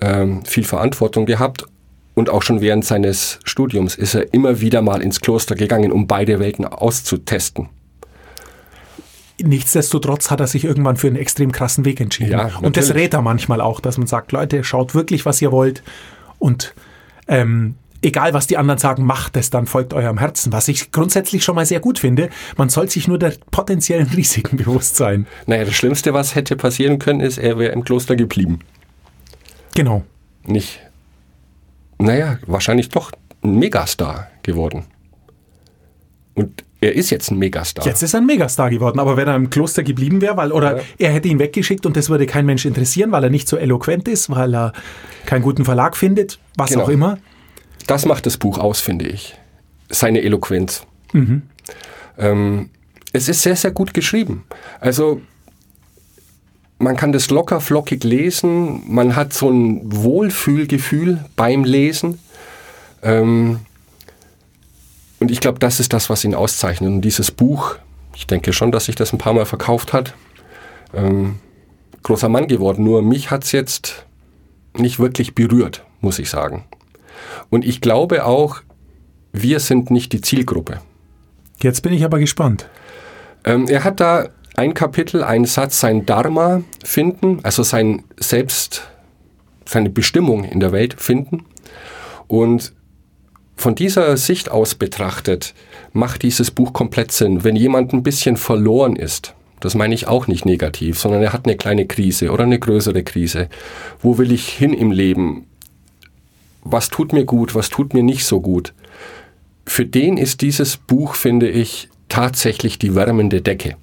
ähm, 0.00 0.44
viel 0.44 0.64
Verantwortung 0.64 1.26
gehabt 1.26 1.64
und 2.14 2.28
auch 2.28 2.42
schon 2.42 2.60
während 2.60 2.84
seines 2.84 3.38
Studiums 3.44 3.94
ist 3.94 4.14
er 4.14 4.34
immer 4.34 4.60
wieder 4.60 4.82
mal 4.82 5.00
ins 5.00 5.20
Kloster 5.20 5.54
gegangen, 5.54 5.92
um 5.92 6.06
beide 6.06 6.40
Welten 6.40 6.64
auszutesten. 6.64 7.68
Nichtsdestotrotz 9.42 10.30
hat 10.30 10.40
er 10.40 10.46
sich 10.46 10.64
irgendwann 10.64 10.96
für 10.96 11.08
einen 11.08 11.16
extrem 11.16 11.52
krassen 11.52 11.84
Weg 11.84 12.00
entschieden. 12.00 12.32
Ja, 12.32 12.50
und 12.60 12.76
das 12.76 12.94
rät 12.94 13.14
er 13.14 13.22
manchmal 13.22 13.60
auch, 13.60 13.80
dass 13.80 13.98
man 13.98 14.06
sagt, 14.06 14.32
Leute, 14.32 14.64
schaut 14.64 14.94
wirklich, 14.94 15.26
was 15.26 15.42
ihr 15.42 15.52
wollt 15.52 15.82
und 16.38 16.74
ähm, 17.28 17.74
egal 18.02 18.34
was 18.34 18.46
die 18.46 18.58
anderen 18.58 18.78
sagen, 18.78 19.04
macht 19.04 19.36
es, 19.36 19.50
dann 19.50 19.66
folgt 19.66 19.94
eurem 19.94 20.18
Herzen. 20.18 20.52
Was 20.52 20.68
ich 20.68 20.92
grundsätzlich 20.92 21.44
schon 21.44 21.54
mal 21.54 21.66
sehr 21.66 21.80
gut 21.80 21.98
finde. 21.98 22.28
Man 22.56 22.68
soll 22.68 22.90
sich 22.90 23.08
nur 23.08 23.18
der 23.18 23.34
potenziellen 23.50 24.08
Risiken 24.16 24.56
bewusst 24.56 24.96
sein. 24.96 25.26
Naja, 25.46 25.64
das 25.64 25.74
Schlimmste, 25.74 26.12
was 26.12 26.34
hätte 26.34 26.56
passieren 26.56 26.98
können, 26.98 27.20
ist, 27.20 27.38
er 27.38 27.58
wäre 27.58 27.72
im 27.72 27.84
Kloster 27.84 28.16
geblieben. 28.16 28.60
Genau. 29.74 30.04
Nicht, 30.44 30.80
naja, 31.98 32.38
wahrscheinlich 32.46 32.88
doch 32.88 33.12
ein 33.42 33.58
Megastar 33.58 34.28
geworden. 34.42 34.84
Und 36.34 36.64
er 36.82 36.94
ist 36.96 37.10
jetzt 37.10 37.30
ein 37.30 37.38
Megastar. 37.38 37.86
Jetzt 37.86 38.02
ist 38.02 38.12
er 38.12 38.20
ein 38.20 38.26
Megastar 38.26 38.68
geworden, 38.68 38.98
aber 38.98 39.16
wenn 39.16 39.28
er 39.28 39.36
im 39.36 39.50
Kloster 39.50 39.84
geblieben 39.84 40.20
wäre, 40.20 40.36
weil, 40.36 40.50
oder 40.50 40.80
er 40.98 41.12
hätte 41.12 41.28
ihn 41.28 41.38
weggeschickt 41.38 41.86
und 41.86 41.96
das 41.96 42.10
würde 42.10 42.26
kein 42.26 42.44
Mensch 42.44 42.64
interessieren, 42.66 43.12
weil 43.12 43.22
er 43.22 43.30
nicht 43.30 43.46
so 43.48 43.56
eloquent 43.56 44.08
ist, 44.08 44.28
weil 44.30 44.52
er 44.54 44.72
keinen 45.24 45.42
guten 45.42 45.64
Verlag 45.64 45.96
findet, 45.96 46.40
was 46.56 46.70
Genau. 46.70 46.82
auch 46.84 46.88
immer. 46.88 47.18
Das 47.86 48.04
macht 48.04 48.26
das 48.26 48.36
Buch 48.36 48.58
aus, 48.58 48.80
finde 48.80 49.06
ich. 49.06 49.34
Seine 49.90 50.22
Eloquenz. 50.22 50.84
Ähm, 52.18 52.70
es 53.12 53.28
ist 53.28 53.42
sehr, 53.42 53.54
sehr 53.56 53.70
gut 53.70 53.94
geschrieben. 53.94 54.44
Also 54.80 55.20
man 56.78 56.96
kann 56.96 57.12
das 57.12 57.30
locker 57.30 57.60
flockig 57.60 58.02
lesen. 58.02 58.82
Man 58.92 59.14
hat 59.14 59.32
so 59.32 59.50
ein 59.50 59.80
Wohlfühlgefühl 59.84 61.24
beim 61.36 61.62
Lesen. 61.62 62.18
Ähm, 63.02 63.60
und 65.22 65.30
ich 65.30 65.38
glaube, 65.38 65.60
das 65.60 65.78
ist 65.78 65.92
das, 65.92 66.10
was 66.10 66.24
ihn 66.24 66.34
auszeichnet. 66.34 66.90
Und 66.90 67.00
dieses 67.00 67.30
Buch, 67.30 67.76
ich 68.16 68.26
denke 68.26 68.52
schon, 68.52 68.72
dass 68.72 68.86
sich 68.86 68.96
das 68.96 69.12
ein 69.12 69.18
paar 69.18 69.32
Mal 69.32 69.46
verkauft 69.46 69.92
hat. 69.92 70.14
Ähm, 70.92 71.38
großer 72.02 72.28
Mann 72.28 72.48
geworden. 72.48 72.82
Nur 72.82 73.02
mich 73.02 73.30
hat 73.30 73.44
es 73.44 73.52
jetzt 73.52 74.04
nicht 74.76 74.98
wirklich 74.98 75.36
berührt, 75.36 75.84
muss 76.00 76.18
ich 76.18 76.28
sagen. 76.28 76.64
Und 77.50 77.64
ich 77.64 77.80
glaube 77.80 78.26
auch, 78.26 78.62
wir 79.32 79.60
sind 79.60 79.92
nicht 79.92 80.12
die 80.12 80.20
Zielgruppe. 80.20 80.80
Jetzt 81.60 81.82
bin 81.82 81.92
ich 81.92 82.04
aber 82.04 82.18
gespannt. 82.18 82.68
Ähm, 83.44 83.68
er 83.68 83.84
hat 83.84 84.00
da 84.00 84.28
ein 84.56 84.74
Kapitel, 84.74 85.22
einen 85.22 85.44
Satz, 85.44 85.78
sein 85.78 86.04
Dharma 86.04 86.62
finden, 86.82 87.38
also 87.44 87.62
sein 87.62 88.02
Selbst, 88.18 88.90
seine 89.66 89.88
Bestimmung 89.88 90.42
in 90.42 90.58
der 90.58 90.72
Welt 90.72 91.00
finden. 91.00 91.44
Und 92.26 92.72
von 93.62 93.76
dieser 93.76 94.16
Sicht 94.16 94.50
aus 94.50 94.74
betrachtet, 94.74 95.54
macht 95.92 96.24
dieses 96.24 96.50
Buch 96.50 96.72
komplett 96.72 97.12
Sinn. 97.12 97.44
Wenn 97.44 97.54
jemand 97.54 97.92
ein 97.92 98.02
bisschen 98.02 98.36
verloren 98.36 98.96
ist, 98.96 99.34
das 99.60 99.76
meine 99.76 99.94
ich 99.94 100.08
auch 100.08 100.26
nicht 100.26 100.44
negativ, 100.44 100.98
sondern 100.98 101.22
er 101.22 101.32
hat 101.32 101.46
eine 101.46 101.56
kleine 101.56 101.86
Krise 101.86 102.32
oder 102.32 102.42
eine 102.42 102.58
größere 102.58 103.04
Krise. 103.04 103.48
Wo 104.00 104.18
will 104.18 104.32
ich 104.32 104.48
hin 104.48 104.74
im 104.74 104.90
Leben? 104.90 105.46
Was 106.64 106.88
tut 106.88 107.12
mir 107.12 107.24
gut? 107.24 107.54
Was 107.54 107.70
tut 107.70 107.94
mir 107.94 108.02
nicht 108.02 108.24
so 108.24 108.40
gut? 108.40 108.74
Für 109.64 109.86
den 109.86 110.16
ist 110.16 110.40
dieses 110.40 110.76
Buch, 110.76 111.14
finde 111.14 111.48
ich, 111.48 111.88
tatsächlich 112.08 112.80
die 112.80 112.96
wärmende 112.96 113.42
Decke. 113.42 113.76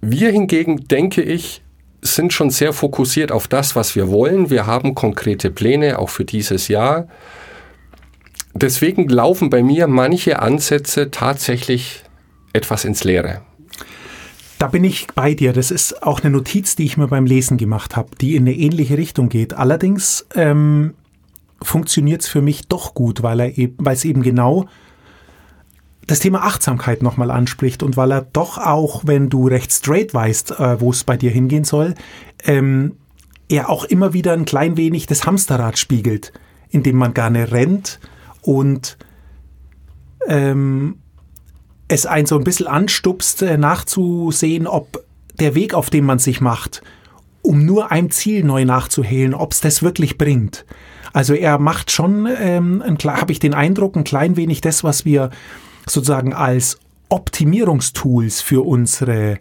Wir 0.00 0.30
hingegen, 0.30 0.86
denke 0.86 1.20
ich, 1.20 1.62
sind 2.00 2.32
schon 2.32 2.50
sehr 2.50 2.72
fokussiert 2.72 3.32
auf 3.32 3.48
das, 3.48 3.74
was 3.74 3.96
wir 3.96 4.08
wollen. 4.08 4.50
Wir 4.50 4.66
haben 4.66 4.94
konkrete 4.94 5.50
Pläne, 5.50 5.98
auch 5.98 6.10
für 6.10 6.24
dieses 6.24 6.68
Jahr. 6.68 7.08
Deswegen 8.58 9.08
laufen 9.08 9.50
bei 9.50 9.62
mir 9.62 9.86
manche 9.86 10.38
Ansätze 10.38 11.10
tatsächlich 11.10 12.04
etwas 12.54 12.86
ins 12.86 13.04
Leere. 13.04 13.42
Da 14.58 14.68
bin 14.68 14.82
ich 14.82 15.08
bei 15.14 15.34
dir. 15.34 15.52
Das 15.52 15.70
ist 15.70 16.02
auch 16.02 16.20
eine 16.20 16.30
Notiz, 16.30 16.74
die 16.74 16.84
ich 16.84 16.96
mir 16.96 17.08
beim 17.08 17.26
Lesen 17.26 17.58
gemacht 17.58 17.96
habe, 17.96 18.16
die 18.18 18.34
in 18.34 18.44
eine 18.44 18.54
ähnliche 18.54 18.96
Richtung 18.96 19.28
geht. 19.28 19.52
Allerdings 19.52 20.26
ähm, 20.34 20.94
funktioniert 21.60 22.22
es 22.22 22.28
für 22.28 22.40
mich 22.40 22.66
doch 22.66 22.94
gut, 22.94 23.22
weil 23.22 23.40
er 23.40 23.58
eben, 23.58 23.74
weil 23.76 23.94
es 23.94 24.06
eben 24.06 24.22
genau 24.22 24.66
das 26.06 26.20
Thema 26.20 26.42
Achtsamkeit 26.44 27.02
nochmal 27.02 27.30
anspricht 27.30 27.82
und 27.82 27.98
weil 27.98 28.10
er 28.10 28.22
doch 28.22 28.56
auch, 28.56 29.02
wenn 29.04 29.28
du 29.28 29.48
recht 29.48 29.70
straight 29.70 30.14
weißt, 30.14 30.52
äh, 30.52 30.80
wo 30.80 30.92
es 30.92 31.04
bei 31.04 31.18
dir 31.18 31.30
hingehen 31.30 31.64
soll, 31.64 31.94
ähm, 32.44 32.96
er 33.50 33.68
auch 33.68 33.84
immer 33.84 34.14
wieder 34.14 34.32
ein 34.32 34.46
klein 34.46 34.78
wenig 34.78 35.06
das 35.06 35.26
Hamsterrad 35.26 35.76
spiegelt, 35.78 36.32
in 36.70 36.82
dem 36.82 36.96
man 36.96 37.12
gerne 37.12 37.52
rennt 37.52 38.00
und 38.46 38.96
ähm, 40.28 40.98
es 41.88 42.06
einen 42.06 42.26
so 42.26 42.36
ein 42.36 42.44
bisschen 42.44 42.66
anstupst, 42.66 43.42
äh, 43.42 43.58
nachzusehen, 43.58 44.66
ob 44.66 45.04
der 45.38 45.54
Weg, 45.54 45.74
auf 45.74 45.90
dem 45.90 46.04
man 46.04 46.18
sich 46.18 46.40
macht, 46.40 46.82
um 47.42 47.64
nur 47.64 47.92
ein 47.92 48.10
Ziel 48.10 48.44
neu 48.44 48.64
nachzuhehlen, 48.64 49.34
ob 49.34 49.52
es 49.52 49.60
das 49.60 49.82
wirklich 49.82 50.18
bringt. 50.18 50.64
Also 51.12 51.34
er 51.34 51.58
macht 51.58 51.90
schon, 51.90 52.28
ähm, 52.40 52.82
habe 53.04 53.32
ich 53.32 53.38
den 53.38 53.54
Eindruck, 53.54 53.96
ein 53.96 54.04
klein 54.04 54.36
wenig 54.36 54.60
das, 54.60 54.84
was 54.84 55.04
wir 55.04 55.30
sozusagen 55.88 56.32
als 56.32 56.78
Optimierungstools 57.08 58.40
für 58.40 58.66
unsere 58.66 59.38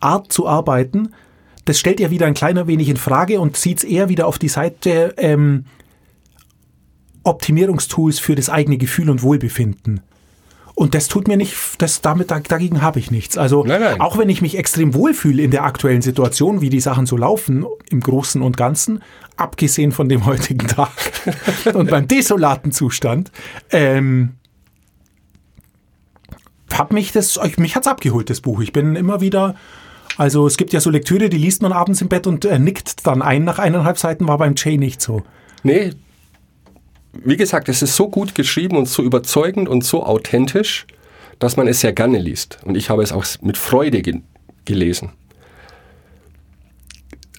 Art 0.00 0.32
zu 0.32 0.46
arbeiten, 0.46 1.12
das 1.64 1.78
stellt 1.78 2.00
er 2.00 2.10
wieder 2.10 2.26
ein 2.26 2.34
kleiner 2.34 2.66
wenig 2.66 2.88
in 2.88 2.96
Frage 2.96 3.40
und 3.40 3.56
zieht 3.56 3.78
es 3.78 3.84
eher 3.84 4.08
wieder 4.08 4.26
auf 4.26 4.38
die 4.38 4.48
Seite 4.48 5.14
ähm, 5.18 5.66
Optimierungstools 7.28 8.18
für 8.18 8.34
das 8.34 8.48
eigene 8.50 8.78
Gefühl 8.78 9.10
und 9.10 9.22
Wohlbefinden. 9.22 10.00
Und 10.78 10.94
das 10.94 11.08
tut 11.08 11.26
mir 11.26 11.36
nicht, 11.36 11.56
das 11.78 12.02
damit 12.02 12.30
dagegen 12.30 12.82
habe 12.82 13.00
ich 13.00 13.10
nichts. 13.10 13.36
Also 13.36 13.64
Nein, 13.64 13.80
nein. 13.80 14.00
auch 14.00 14.16
wenn 14.16 14.28
ich 14.28 14.42
mich 14.42 14.56
extrem 14.56 14.94
wohlfühle 14.94 15.42
in 15.42 15.50
der 15.50 15.64
aktuellen 15.64 16.02
Situation, 16.02 16.60
wie 16.60 16.70
die 16.70 16.78
Sachen 16.78 17.04
so 17.04 17.16
laufen, 17.16 17.66
im 17.90 17.98
Großen 17.98 18.40
und 18.40 18.56
Ganzen, 18.56 19.02
abgesehen 19.36 19.90
von 19.90 20.08
dem 20.08 20.24
heutigen 20.24 20.68
Tag 20.68 20.92
und 21.74 21.90
beim 21.90 22.06
desolaten 22.06 22.70
Zustand, 22.70 23.32
ähm, 23.72 24.34
hat 26.72 26.92
mich 26.92 27.10
das, 27.10 27.40
mich 27.56 27.74
hat's 27.74 27.88
abgeholt, 27.88 28.30
das 28.30 28.40
Buch. 28.40 28.60
Ich 28.60 28.72
bin 28.72 28.94
immer 28.94 29.20
wieder, 29.20 29.56
also 30.16 30.46
es 30.46 30.56
gibt 30.56 30.72
ja 30.72 30.78
so 30.78 30.90
Lektüre, 30.90 31.28
die 31.28 31.38
liest 31.38 31.60
man 31.60 31.72
abends 31.72 32.00
im 32.02 32.08
Bett 32.08 32.28
und 32.28 32.44
äh, 32.44 32.60
nickt 32.60 33.04
dann 33.04 33.20
ein 33.20 33.42
nach 33.42 33.58
eineinhalb 33.58 33.98
Seiten, 33.98 34.28
war 34.28 34.38
beim 34.38 34.54
Jay 34.56 34.78
nicht 34.78 35.02
so. 35.02 35.22
Nee, 35.64 35.90
wie 37.12 37.36
gesagt, 37.36 37.68
es 37.68 37.82
ist 37.82 37.96
so 37.96 38.08
gut 38.08 38.34
geschrieben 38.34 38.76
und 38.76 38.88
so 38.88 39.02
überzeugend 39.02 39.68
und 39.68 39.84
so 39.84 40.04
authentisch, 40.04 40.86
dass 41.38 41.56
man 41.56 41.68
es 41.68 41.80
sehr 41.80 41.92
gerne 41.92 42.18
liest. 42.18 42.58
Und 42.64 42.76
ich 42.76 42.90
habe 42.90 43.02
es 43.02 43.12
auch 43.12 43.24
mit 43.42 43.56
Freude 43.56 44.02
ge 44.02 44.20
gelesen. 44.64 45.12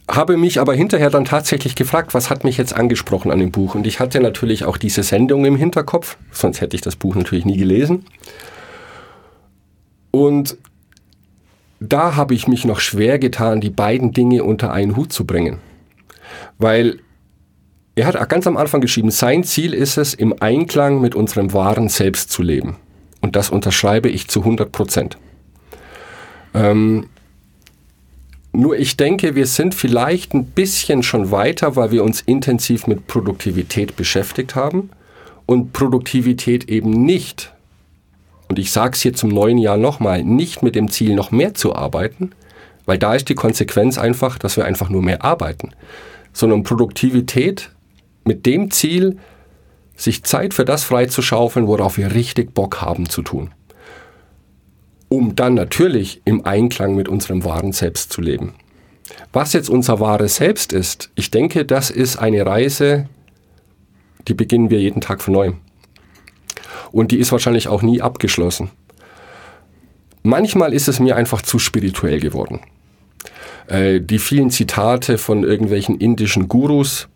Habe 0.09 0.37
mich 0.37 0.59
aber 0.59 0.73
hinterher 0.73 1.11
dann 1.11 1.25
tatsächlich 1.25 1.75
gefragt, 1.75 2.15
was 2.15 2.31
hat 2.31 2.43
mich 2.43 2.57
jetzt 2.57 2.73
angesprochen 2.75 3.29
an 3.29 3.37
dem 3.37 3.51
Buch? 3.51 3.75
Und 3.75 3.85
ich 3.85 3.99
hatte 3.99 4.19
natürlich 4.19 4.65
auch 4.65 4.77
diese 4.77 5.03
Sendung 5.03 5.45
im 5.45 5.55
Hinterkopf, 5.55 6.17
sonst 6.31 6.61
hätte 6.61 6.75
ich 6.75 6.81
das 6.81 6.95
Buch 6.95 7.13
natürlich 7.13 7.45
nie 7.45 7.57
gelesen. 7.57 8.05
Und 10.09 10.57
da 11.79 12.15
habe 12.15 12.33
ich 12.33 12.47
mich 12.47 12.65
noch 12.65 12.79
schwer 12.79 13.19
getan, 13.19 13.61
die 13.61 13.69
beiden 13.69 14.11
Dinge 14.11 14.43
unter 14.43 14.71
einen 14.71 14.95
Hut 14.95 15.13
zu 15.13 15.25
bringen. 15.25 15.59
Weil 16.57 16.99
er 17.99 18.07
hat 18.07 18.29
ganz 18.29 18.47
am 18.47 18.57
Anfang 18.57 18.81
geschrieben, 18.81 19.11
sein 19.11 19.43
Ziel 19.43 19.73
ist 19.73 19.97
es, 19.97 20.13
im 20.13 20.33
Einklang 20.39 21.01
mit 21.01 21.15
unserem 21.15 21.53
wahren 21.53 21.89
Selbst 21.89 22.31
zu 22.31 22.41
leben. 22.41 22.77
Und 23.21 23.35
das 23.35 23.49
unterschreibe 23.49 24.09
ich 24.09 24.27
zu 24.27 24.39
100 24.39 24.71
Prozent. 24.71 25.17
Ähm, 26.53 27.07
nur 28.51 28.77
ich 28.77 28.97
denke, 28.97 29.35
wir 29.35 29.45
sind 29.45 29.75
vielleicht 29.75 30.33
ein 30.33 30.45
bisschen 30.45 31.03
schon 31.03 31.31
weiter, 31.31 31.75
weil 31.75 31.91
wir 31.91 32.03
uns 32.03 32.21
intensiv 32.21 32.87
mit 32.87 33.07
Produktivität 33.07 33.95
beschäftigt 33.95 34.55
haben 34.55 34.89
und 35.45 35.73
Produktivität 35.73 36.69
eben 36.69 36.91
nicht, 36.91 37.53
und 38.47 38.57
ich 38.57 38.71
sage 38.71 38.93
es 38.93 39.01
hier 39.01 39.13
zum 39.13 39.29
neuen 39.29 39.57
Jahr 39.57 39.77
nochmal, 39.77 40.23
nicht 40.23 40.63
mit 40.63 40.75
dem 40.75 40.89
Ziel, 40.89 41.15
noch 41.15 41.31
mehr 41.31 41.53
zu 41.53 41.75
arbeiten, 41.75 42.31
weil 42.85 42.97
da 42.97 43.13
ist 43.13 43.29
die 43.29 43.35
Konsequenz 43.35 43.97
einfach, 43.97 44.39
dass 44.39 44.57
wir 44.57 44.65
einfach 44.65 44.89
nur 44.89 45.03
mehr 45.03 45.23
arbeiten, 45.23 45.71
sondern 46.33 46.63
Produktivität 46.63 47.71
mit 48.23 48.45
dem 48.45 48.71
Ziel, 48.71 49.17
sich 49.95 50.23
Zeit 50.23 50.53
für 50.53 50.65
das 50.65 50.83
freizuschaufeln, 50.83 51.67
worauf 51.67 51.97
wir 51.97 52.13
richtig 52.13 52.53
Bock 52.53 52.81
haben 52.81 53.09
zu 53.09 53.21
tun. 53.21 53.51
Um 55.09 55.35
dann 55.35 55.55
natürlich 55.55 56.21
im 56.25 56.45
Einklang 56.45 56.95
mit 56.95 57.09
unserem 57.09 57.43
wahren 57.43 57.73
Selbst 57.73 58.13
zu 58.13 58.21
leben. 58.21 58.53
Was 59.33 59.53
jetzt 59.53 59.69
unser 59.69 59.99
wahres 59.99 60.35
Selbst 60.35 60.71
ist, 60.71 61.09
ich 61.15 61.31
denke, 61.31 61.65
das 61.65 61.89
ist 61.89 62.17
eine 62.17 62.45
Reise, 62.45 63.09
die 64.27 64.33
beginnen 64.33 64.69
wir 64.69 64.79
jeden 64.79 65.01
Tag 65.01 65.21
von 65.21 65.33
neuem. 65.33 65.57
Und 66.91 67.11
die 67.11 67.17
ist 67.17 67.31
wahrscheinlich 67.31 67.67
auch 67.67 67.81
nie 67.81 68.01
abgeschlossen. 68.01 68.69
Manchmal 70.23 70.73
ist 70.73 70.87
es 70.87 70.99
mir 70.99 71.15
einfach 71.15 71.41
zu 71.41 71.59
spirituell 71.59 72.19
geworden. 72.19 72.59
Äh, 73.67 74.01
die 74.01 74.19
vielen 74.19 74.49
Zitate 74.49 75.17
von 75.17 75.43
irgendwelchen 75.43 75.97
indischen 75.97 76.47
Gurus, 76.47 77.07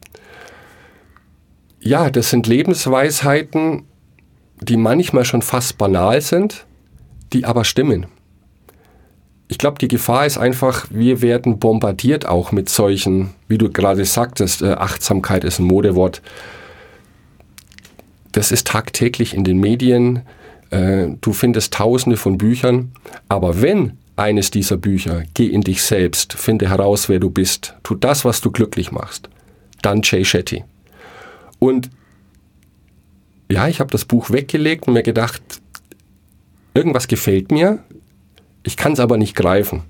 ja, 1.84 2.10
das 2.10 2.30
sind 2.30 2.48
Lebensweisheiten, 2.48 3.84
die 4.62 4.78
manchmal 4.78 5.26
schon 5.26 5.42
fast 5.42 5.78
banal 5.78 6.22
sind, 6.22 6.66
die 7.34 7.46
aber 7.46 7.66
stimmen. 7.66 8.06
Ich 9.50 9.58
glaube, 9.58 9.78
die 9.80 9.90
Gefahr 9.90 10.26
ist 10.26 10.38
einfach, 10.38 10.88
wir 10.90 11.22
werden 11.22 11.60
bombardiert 11.60 12.26
auch 12.26 12.52
mit 12.52 12.70
solchen, 12.70 13.32
wie 13.48 13.58
du 13.58 13.70
gerade 13.70 14.06
sagtest, 14.06 14.62
äh, 14.62 14.72
Achtsamkeit 14.72 15.44
ist 15.44 15.60
ein 15.60 15.66
Modewort. 15.66 16.22
Das 18.32 18.52
ist 18.52 18.68
tagtäglich 18.68 19.36
in 19.36 19.44
den 19.44 19.60
Medien. 19.60 20.22
Äh, 20.70 21.10
du 21.22 21.34
findest 21.34 21.74
tausende 21.74 22.18
von 22.18 22.38
Büchern. 22.38 22.94
Aber 23.28 23.62
wenn 23.62 23.98
eines 24.16 24.50
dieser 24.50 24.78
Bücher, 24.78 25.24
geh 25.34 25.48
in 25.48 25.62
dich 25.62 25.84
selbst, 25.84 26.34
finde 26.34 26.70
heraus, 26.70 27.10
wer 27.10 27.20
du 27.20 27.30
bist, 27.30 27.76
tu 27.84 27.96
das, 27.96 28.26
was 28.26 28.42
du 28.42 28.52
glücklich 28.52 28.92
machst, 28.92 29.30
dann 29.82 30.02
Jay 30.04 30.24
Shetty. 30.24 30.64
Und 31.64 31.92
ja, 33.50 33.70
ich 33.70 33.80
habe 33.80 33.90
das 33.90 34.04
Buch 34.04 34.32
weggelegt 34.32 34.86
und 34.86 34.94
mir 34.94 35.02
gedacht, 35.02 35.42
irgendwas 36.74 37.08
gefällt 37.08 37.54
mir, 37.54 37.80
ich 38.64 38.76
kann 38.76 38.92
es 38.92 39.00
aber 39.00 39.16
nicht 39.16 39.34
greifen. 39.34 39.84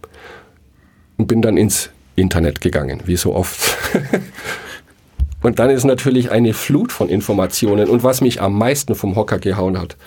Und 1.17 1.25
bin 1.25 1.41
dann 1.41 1.57
ins 1.57 1.89
Internet 2.15 2.61
gegangen, 2.61 3.01
wie 3.05 3.15
so 3.15 3.33
oft. 3.33 3.75
und 5.41 5.57
dann 5.57 5.71
ist 5.71 5.83
natürlich 5.83 6.29
eine 6.29 6.53
Flut 6.53 6.91
von 6.91 7.09
Informationen. 7.09 7.89
Und 7.89 8.03
was 8.03 8.21
mich 8.21 8.39
am 8.39 8.55
meisten 8.55 8.93
vom 8.93 9.15
Hocker 9.15 9.39
gehauen 9.39 9.79
hat, 9.79 9.97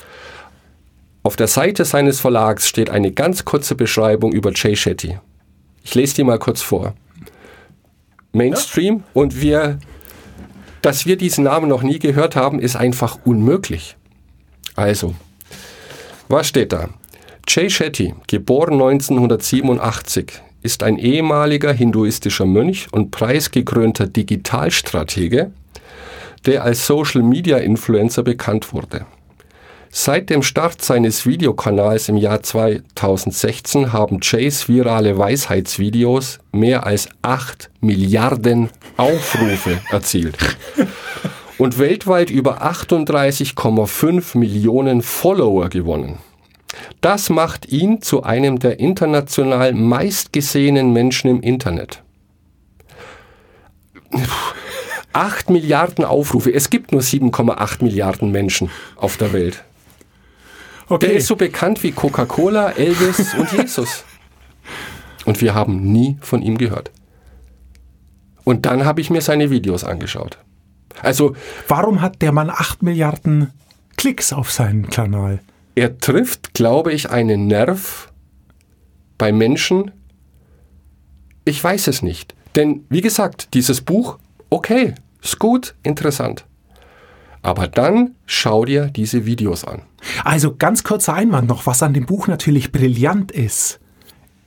auf 1.24 1.34
der 1.34 1.48
Seite 1.48 1.84
seines 1.84 2.20
Verlags 2.20 2.68
steht 2.68 2.90
eine 2.90 3.10
ganz 3.10 3.44
kurze 3.44 3.74
Beschreibung 3.74 4.32
über 4.32 4.52
Jay 4.54 4.76
Shetty. 4.76 5.18
Ich 5.82 5.96
lese 5.96 6.14
die 6.14 6.22
mal 6.22 6.38
kurz 6.38 6.62
vor. 6.62 6.94
Mainstream 8.32 9.02
und 9.14 9.40
wir 9.40 9.80
dass 10.82 11.06
wir 11.06 11.16
diesen 11.16 11.44
Namen 11.44 11.68
noch 11.68 11.82
nie 11.82 11.98
gehört 11.98 12.36
haben, 12.36 12.58
ist 12.60 12.76
einfach 12.76 13.18
unmöglich. 13.24 13.96
Also, 14.74 15.14
was 16.28 16.48
steht 16.48 16.72
da? 16.72 16.88
Jay 17.48 17.70
Shetty, 17.70 18.14
geboren 18.26 18.74
1987, 18.74 20.32
ist 20.62 20.82
ein 20.82 20.98
ehemaliger 20.98 21.72
hinduistischer 21.72 22.46
Mönch 22.46 22.88
und 22.90 23.12
preisgekrönter 23.12 24.06
Digitalstratege, 24.06 25.52
der 26.44 26.64
als 26.64 26.86
Social 26.86 27.22
Media 27.22 27.58
Influencer 27.58 28.22
bekannt 28.22 28.72
wurde. 28.72 29.06
Seit 29.90 30.30
dem 30.30 30.42
Start 30.42 30.82
seines 30.82 31.26
Videokanals 31.26 32.08
im 32.08 32.16
Jahr 32.16 32.42
2016 32.42 33.92
haben 33.92 34.18
Jays 34.22 34.68
virale 34.68 35.16
Weisheitsvideos 35.16 36.38
mehr 36.52 36.86
als 36.86 37.08
8 37.22 37.70
Milliarden 37.80 38.70
Aufrufe 38.96 39.80
erzielt. 39.90 40.36
und 41.58 41.78
weltweit 41.78 42.30
über 42.30 42.62
38,5 42.62 44.36
Millionen 44.36 45.02
Follower 45.02 45.68
gewonnen. 45.68 46.18
Das 47.00 47.30
macht 47.30 47.72
ihn 47.72 48.02
zu 48.02 48.22
einem 48.22 48.58
der 48.58 48.78
international 48.78 49.72
meistgesehenen 49.72 50.92
Menschen 50.92 51.30
im 51.30 51.40
Internet. 51.40 52.02
8 55.12 55.48
Milliarden 55.48 56.04
Aufrufe. 56.04 56.52
Es 56.52 56.68
gibt 56.68 56.92
nur 56.92 57.00
7,8 57.00 57.82
Milliarden 57.82 58.30
Menschen 58.30 58.70
auf 58.96 59.16
der 59.16 59.32
Welt. 59.32 59.64
Okay. 60.88 61.06
Der 61.06 61.16
ist 61.16 61.26
so 61.26 61.36
bekannt 61.36 61.82
wie 61.82 61.92
Coca-Cola, 61.92 62.70
Elvis 62.70 63.34
und 63.38 63.52
Jesus. 63.52 64.04
Und 65.24 65.40
wir 65.40 65.54
haben 65.54 65.92
nie 65.92 66.16
von 66.20 66.42
ihm 66.42 66.58
gehört. 66.58 66.90
Und 68.44 68.64
dann 68.66 68.84
habe 68.84 69.00
ich 69.00 69.10
mir 69.10 69.20
seine 69.20 69.50
Videos 69.50 69.82
angeschaut. 69.82 70.38
Also 71.02 71.34
Warum 71.66 72.00
hat 72.00 72.22
der 72.22 72.32
Mann 72.32 72.48
8 72.48 72.82
Milliarden 72.82 73.52
Klicks 73.96 74.32
auf 74.32 74.52
seinen 74.52 74.88
Kanal? 74.88 75.40
er 75.76 75.98
trifft, 75.98 76.54
glaube 76.54 76.92
ich, 76.92 77.10
einen 77.10 77.46
Nerv 77.46 78.10
bei 79.18 79.30
Menschen. 79.30 79.92
Ich 81.44 81.62
weiß 81.62 81.86
es 81.88 82.02
nicht. 82.02 82.34
Denn, 82.56 82.86
wie 82.88 83.02
gesagt, 83.02 83.52
dieses 83.52 83.82
Buch, 83.82 84.18
okay, 84.48 84.94
ist 85.22 85.38
gut, 85.38 85.74
interessant. 85.82 86.45
Aber 87.46 87.68
dann 87.68 88.14
schau 88.26 88.64
dir 88.64 88.86
diese 88.86 89.24
Videos 89.26 89.64
an. 89.64 89.82
Also 90.24 90.54
ganz 90.56 90.82
kurzer 90.84 91.14
Einwand 91.14 91.48
noch, 91.48 91.66
was 91.66 91.82
an 91.82 91.94
dem 91.94 92.06
Buch 92.06 92.26
natürlich 92.28 92.72
brillant 92.72 93.30
ist, 93.32 93.78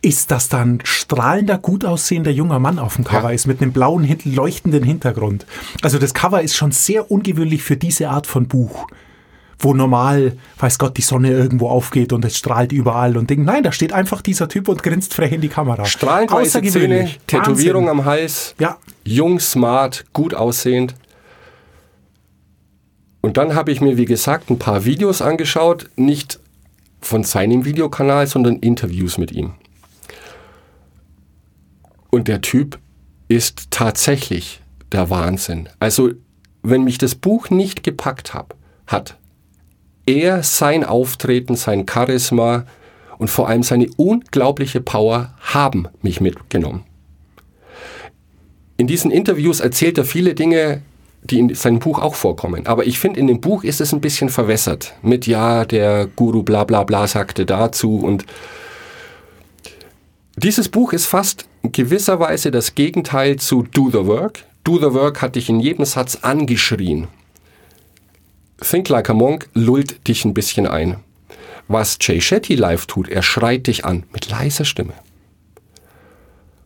ist, 0.02 0.32
dass 0.32 0.48
da 0.50 0.60
ein 0.62 0.80
strahlender, 0.84 1.58
gut 1.58 1.84
aussehender 1.86 2.32
junger 2.32 2.60
Mann 2.60 2.80
auf 2.80 2.96
dem 2.96 3.04
Cover 3.06 3.30
Ja. 3.30 3.36
ist 3.36 3.48
mit 3.48 3.62
einem 3.62 3.72
blauen, 3.74 4.08
leuchtenden 4.24 4.84
Hintergrund. 4.84 5.46
Also 5.82 5.98
das 6.00 6.14
Cover 6.14 6.42
ist 6.42 6.56
schon 6.56 6.72
sehr 6.72 7.12
ungewöhnlich 7.12 7.64
für 7.64 7.76
diese 7.78 8.10
Art 8.10 8.26
von 8.28 8.48
Buch. 8.48 8.88
Wo 9.62 9.74
normal, 9.74 10.38
weiß 10.60 10.78
Gott, 10.80 10.96
die 10.96 11.02
Sonne 11.02 11.32
irgendwo 11.32 11.68
aufgeht 11.68 12.14
und 12.14 12.24
es 12.24 12.38
strahlt 12.38 12.72
überall 12.72 13.18
und 13.18 13.30
Ding. 13.30 13.44
Nein, 13.44 13.64
da 13.64 13.74
steht 13.74 13.92
einfach 13.92 14.22
dieser 14.22 14.48
Typ 14.48 14.70
und 14.70 14.84
grinst 14.84 15.14
frech 15.14 15.34
in 15.34 15.42
die 15.42 15.50
Kamera. 15.50 15.84
Strahlend 15.84 16.32
weiße 16.32 16.62
Zähne, 16.62 16.70
Außergewöhnlich. 16.70 17.20
Tätowierung 17.28 17.88
Wahnsinn. 17.88 18.00
am 18.00 18.06
Hals, 18.06 18.56
Ja. 18.58 18.78
jung, 19.04 19.42
smart, 19.42 20.06
gut 20.14 20.34
aussehend. 20.34 20.96
Und 23.22 23.38
dann 23.38 23.56
habe 23.56 23.72
ich 23.72 23.82
mir, 23.82 23.98
wie 23.98 24.06
gesagt, 24.06 24.50
ein 24.50 24.60
paar 24.60 24.86
Videos 24.86 25.22
angeschaut, 25.22 25.90
nicht 25.96 26.40
von 27.02 27.24
seinem 27.24 27.66
Videokanal, 27.66 28.28
sondern 28.28 28.58
Interviews 28.58 29.18
mit 29.18 29.32
ihm. 29.32 29.54
Und 32.10 32.28
der 32.28 32.42
Typ 32.42 32.80
ist 33.28 33.72
tatsächlich 33.72 34.62
der 34.92 35.10
Wahnsinn. 35.10 35.70
Also, 35.80 36.12
wenn 36.64 36.84
mich 36.84 36.98
das 36.98 37.16
Buch 37.16 37.50
nicht 37.50 37.84
gepackt 37.84 38.34
hab, 38.34 38.56
hat, 38.88 39.18
er, 40.06 40.44
sein 40.44 40.84
Auftreten, 40.84 41.56
sein 41.56 41.86
Charisma 41.88 42.66
und 43.18 43.30
vor 43.30 43.48
allem 43.48 43.64
seine 43.64 43.88
unglaubliche 43.98 44.82
Power 44.82 45.36
haben 45.42 45.88
mich 46.02 46.20
mitgenommen. 46.20 46.84
In 48.78 48.88
diesen 48.88 49.12
Interviews 49.12 49.60
erzählt 49.60 49.98
er 49.98 50.06
viele 50.06 50.34
Dinge, 50.34 50.82
die 51.22 51.40
in 51.40 51.54
seinem 51.54 51.80
Buch 51.80 52.00
auch 52.00 52.16
vorkommen. 52.16 52.66
Aber 52.68 52.86
ich 52.86 53.00
finde, 53.00 53.20
in 53.20 53.28
dem 53.28 53.42
Buch 53.42 53.64
ist 53.64 53.82
es 53.82 53.94
ein 53.94 54.02
bisschen 54.02 54.30
verwässert. 54.30 54.94
Mit 55.02 55.28
ja, 55.28 55.66
der 55.66 56.08
Guru 56.08 56.44
bla 56.44 56.64
bla 56.64 56.84
bla 56.84 57.08
sagte 57.08 57.46
dazu 57.46 57.98
und 57.98 58.26
dieses 60.38 60.70
Buch 60.70 60.94
ist 60.94 61.06
fast 61.06 61.46
in 61.64 61.74
gewisser 61.74 62.20
Weise 62.22 62.50
das 62.50 62.74
Gegenteil 62.74 63.36
zu 63.36 63.64
Do 63.64 63.90
the 63.90 64.06
Work. 64.06 64.46
Do 64.64 64.78
the 64.78 64.94
Work 64.94 65.22
hat 65.22 65.36
dich 65.36 65.50
in 65.50 65.60
jedem 65.60 65.84
Satz 65.84 66.20
angeschrien. 66.22 67.08
Think 68.62 68.88
Like 68.88 69.10
a 69.10 69.14
Monk 69.14 69.50
lullt 69.54 70.08
dich 70.08 70.24
ein 70.24 70.34
bisschen 70.34 70.68
ein. 70.68 70.98
Was 71.68 71.98
Jay 72.02 72.22
Shetty 72.22 72.56
live 72.56 72.86
tut, 72.86 73.10
er 73.10 73.22
schreit 73.22 73.68
dich 73.68 73.84
an 73.84 74.04
mit 74.14 74.30
leiser 74.30 74.66
Stimme. 74.66 74.94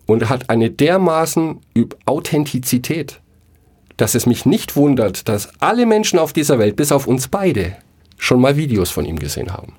Und 0.06 0.30
hat 0.30 0.50
eine 0.50 0.70
dermaßen 0.70 1.60
Authentizität, 2.06 3.22
dass 3.98 4.16
es 4.16 4.26
mich 4.26 4.46
nicht 4.46 4.76
wundert, 4.76 5.28
dass 5.30 5.50
alle 5.60 5.86
Menschen 5.86 6.20
auf 6.20 6.34
dieser 6.34 6.60
Welt, 6.60 6.76
bis 6.76 6.92
auf 6.92 7.08
uns 7.08 7.28
beide, 7.28 7.78
schon 8.18 8.42
mal 8.42 8.58
Videos 8.58 8.90
von 8.90 9.06
ihm 9.06 9.20
gesehen 9.20 9.54
haben. 9.54 9.74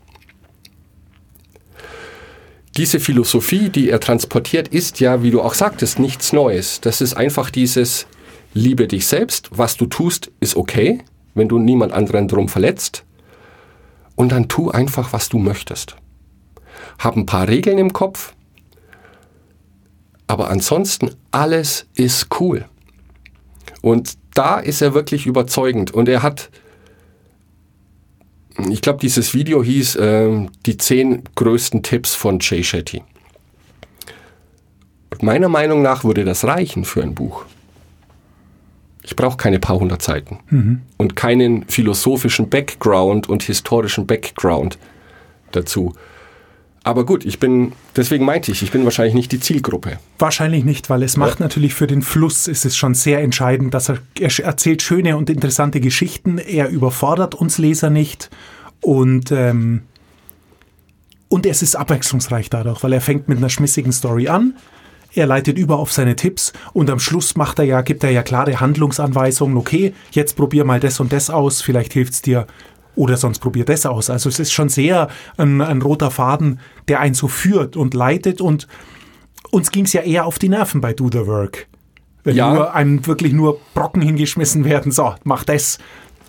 Diese 2.76 2.98
Philosophie, 2.98 3.68
die 3.68 3.88
er 3.88 4.00
transportiert, 4.00 4.68
ist 4.68 4.98
ja, 4.98 5.22
wie 5.22 5.30
du 5.30 5.40
auch 5.40 5.54
sagtest, 5.54 6.00
nichts 6.00 6.32
Neues. 6.32 6.80
Das 6.80 7.00
ist 7.00 7.14
einfach 7.14 7.50
dieses 7.50 8.06
Liebe 8.52 8.88
dich 8.88 9.06
selbst, 9.06 9.48
was 9.52 9.76
du 9.76 9.86
tust, 9.86 10.30
ist 10.40 10.56
okay, 10.56 11.02
wenn 11.34 11.48
du 11.48 11.58
niemand 11.58 11.92
anderen 11.92 12.28
drum 12.28 12.48
verletzt. 12.48 13.04
Und 14.16 14.32
dann 14.32 14.48
tu 14.48 14.70
einfach, 14.70 15.12
was 15.12 15.28
du 15.28 15.38
möchtest. 15.38 15.96
Hab 16.98 17.16
ein 17.16 17.26
paar 17.26 17.48
Regeln 17.48 17.78
im 17.78 17.92
Kopf, 17.92 18.34
aber 20.26 20.50
ansonsten 20.50 21.10
alles 21.30 21.86
ist 21.94 22.28
cool. 22.40 22.66
Und 23.84 24.16
da 24.32 24.60
ist 24.60 24.80
er 24.80 24.94
wirklich 24.94 25.26
überzeugend. 25.26 25.90
Und 25.90 26.08
er 26.08 26.22
hat, 26.22 26.48
ich 28.70 28.80
glaube, 28.80 28.98
dieses 28.98 29.34
Video 29.34 29.62
hieß 29.62 29.98
ähm, 30.00 30.48
die 30.64 30.78
zehn 30.78 31.22
größten 31.34 31.82
Tipps 31.82 32.14
von 32.14 32.38
Jay 32.40 32.64
Shetty. 32.64 33.02
Und 35.10 35.22
meiner 35.22 35.50
Meinung 35.50 35.82
nach 35.82 36.02
würde 36.02 36.24
das 36.24 36.46
reichen 36.46 36.86
für 36.86 37.02
ein 37.02 37.14
Buch. 37.14 37.44
Ich 39.02 39.16
brauche 39.16 39.36
keine 39.36 39.58
paar 39.58 39.78
hundert 39.78 40.00
Seiten 40.00 40.38
und 40.96 41.14
keinen 41.14 41.68
philosophischen 41.68 42.48
Background 42.48 43.28
und 43.28 43.42
historischen 43.42 44.06
Background 44.06 44.78
dazu. 45.52 45.92
Aber 46.86 47.06
gut, 47.06 47.24
ich 47.24 47.40
bin, 47.40 47.72
deswegen 47.96 48.26
meinte 48.26 48.52
ich, 48.52 48.62
ich 48.62 48.70
bin 48.70 48.84
wahrscheinlich 48.84 49.14
nicht 49.14 49.32
die 49.32 49.40
Zielgruppe. 49.40 49.98
Wahrscheinlich 50.18 50.64
nicht, 50.64 50.90
weil 50.90 51.02
es 51.02 51.16
macht 51.16 51.40
natürlich 51.40 51.72
für 51.72 51.86
den 51.86 52.02
Fluss 52.02 52.46
ist 52.46 52.66
es 52.66 52.76
schon 52.76 52.92
sehr 52.92 53.22
entscheidend, 53.22 53.72
dass 53.72 53.88
er, 53.88 53.98
er 54.20 54.30
erzählt 54.44 54.82
schöne 54.82 55.16
und 55.16 55.30
interessante 55.30 55.80
Geschichten. 55.80 56.36
Er 56.36 56.68
überfordert 56.68 57.34
uns 57.34 57.56
Leser 57.56 57.88
nicht 57.88 58.30
und 58.82 59.32
ähm, 59.32 59.82
und 61.28 61.46
es 61.46 61.62
ist 61.62 61.74
abwechslungsreich 61.74 62.50
dadurch, 62.50 62.82
weil 62.84 62.92
er 62.92 63.00
fängt 63.00 63.28
mit 63.28 63.38
einer 63.38 63.48
schmissigen 63.48 63.90
Story 63.90 64.28
an. 64.28 64.54
Er 65.14 65.26
leitet 65.26 65.58
über 65.58 65.78
auf 65.78 65.90
seine 65.90 66.16
Tipps 66.16 66.52
und 66.74 66.90
am 66.90 66.98
Schluss 67.00 67.34
macht 67.34 67.58
er 67.58 67.64
ja, 67.64 67.80
gibt 67.80 68.04
er 68.04 68.10
ja 68.10 68.22
klare 68.22 68.60
Handlungsanweisungen. 68.60 69.56
Okay, 69.56 69.94
jetzt 70.10 70.36
probier 70.36 70.64
mal 70.64 70.80
das 70.80 71.00
und 71.00 71.12
das 71.12 71.30
aus, 71.30 71.62
vielleicht 71.62 71.94
hilft's 71.94 72.20
dir. 72.20 72.46
Oder 72.96 73.16
sonst 73.16 73.40
probier 73.40 73.64
das 73.64 73.86
aus. 73.86 74.08
Also 74.10 74.28
es 74.28 74.38
ist 74.38 74.52
schon 74.52 74.68
sehr 74.68 75.08
ein, 75.36 75.60
ein 75.60 75.82
roter 75.82 76.10
Faden, 76.10 76.60
der 76.88 77.00
einen 77.00 77.14
so 77.14 77.26
führt 77.28 77.76
und 77.76 77.94
leitet 77.94 78.40
und 78.40 78.68
uns 79.50 79.70
ging 79.70 79.84
es 79.84 79.92
ja 79.92 80.02
eher 80.02 80.26
auf 80.26 80.38
die 80.38 80.48
Nerven 80.48 80.80
bei 80.80 80.92
Do 80.92 81.08
the 81.10 81.26
Work. 81.26 81.66
Wenn 82.22 82.36
Ja. 82.36 82.52
nur 82.54 82.74
einem 82.74 83.04
wirklich 83.06 83.32
nur 83.32 83.58
Brocken 83.74 84.00
hingeschmissen 84.00 84.64
werden, 84.64 84.92
so, 84.92 85.14
mach 85.24 85.44
das, 85.44 85.78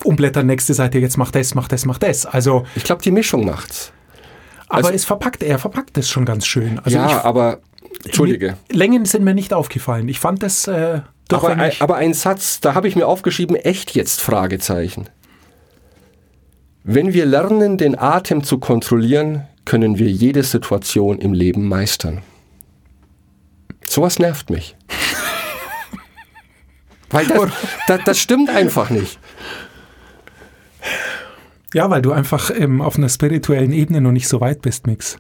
umblättern, 0.04 0.46
nächste 0.46 0.74
Seite, 0.74 1.00
jetzt 1.00 1.18
mach 1.18 1.32
das, 1.32 1.56
mach 1.56 1.68
das, 1.68 1.86
mach 1.86 1.98
das. 1.98 2.26
Also, 2.26 2.66
Ich 2.76 2.84
glaube, 2.84 3.02
die 3.02 3.12
Mischung 3.12 3.46
macht's. 3.46 3.92
aber 4.68 4.78
Also- 4.78 4.90
es 4.92 5.06
verpackt, 5.06 5.42
er 5.44 5.58
verpackt 5.60 5.96
das 5.98 6.10
schon 6.10 6.26
ganz 6.26 6.46
schön. 6.46 6.80
Also 6.80 6.98
ja, 6.98 7.08
ich, 7.08 7.14
aber 7.14 7.60
Entschuldige. 8.04 8.58
Längen 8.72 9.06
sind 9.06 9.24
mir 9.24 9.34
nicht 9.34 9.54
aufgefallen. 9.54 10.08
Ich 10.10 10.20
fand 10.20 10.44
das 10.44 10.68
äh, 10.68 11.02
doch 11.30 11.44
Aber, 11.44 11.56
ein, 11.56 11.72
aber 11.80 11.96
ein 11.96 12.14
Satz, 12.14 12.60
da 12.60 12.76
habe 12.76 12.88
ich 12.88 12.96
mir 12.96 13.08
aufgeschrieben, 13.08 13.56
echt 13.56 13.96
jetzt 13.96 14.22
Fragezeichen. 14.22 15.06
Wenn 16.88 17.14
wir 17.14 17.26
lernen, 17.26 17.80
den 17.80 17.98
Atem 17.98 18.44
zu 18.44 18.60
kontrollieren, 18.60 19.48
können 19.66 19.98
wir 19.98 20.08
jede 20.08 20.44
Situation 20.44 21.18
im 21.18 21.34
Leben 21.34 21.68
meistern. 21.68 22.22
Sowas 23.88 24.20
nervt 24.20 24.52
mich. 24.52 24.76
Weil 27.10 27.26
das, 27.26 27.50
das, 27.88 28.02
das 28.06 28.20
stimmt 28.20 28.52
einfach 28.52 28.92
nicht. 28.92 29.20
Ja, 31.74 31.90
weil 31.90 32.02
du 32.02 32.14
einfach 32.14 32.52
ähm, 32.56 32.82
auf 32.82 32.98
einer 32.98 33.10
spirituellen 33.10 33.74
Ebene 33.74 34.00
noch 34.00 34.12
nicht 34.12 34.28
so 34.28 34.40
weit 34.40 34.62
bist, 34.62 34.88
Mix. 34.88 35.18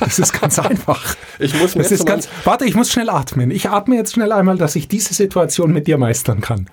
Das 0.00 0.18
ist 0.18 0.38
ganz 0.38 0.58
einfach. 0.58 1.16
Ich 1.38 1.58
muss 1.58 1.74
mir 1.74 1.82
Das 1.82 1.90
ist 1.90 2.06
ganz. 2.06 2.28
Warte, 2.44 2.66
ich 2.66 2.74
muss 2.74 2.92
schnell 2.92 3.10
atmen. 3.10 3.50
Ich 3.50 3.68
atme 3.68 3.96
jetzt 3.96 4.12
schnell 4.12 4.30
einmal, 4.30 4.58
dass 4.58 4.76
ich 4.76 4.86
diese 4.86 5.14
Situation 5.14 5.72
mit 5.72 5.86
dir 5.86 5.98
meistern 5.98 6.40
kann. 6.40 6.68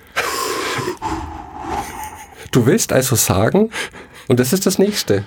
Du 2.52 2.66
willst 2.66 2.94
also 2.94 3.16
sagen, 3.16 3.70
und 4.28 4.40
das 4.40 4.54
ist 4.54 4.66
das 4.66 4.80
nächste, 4.80 5.26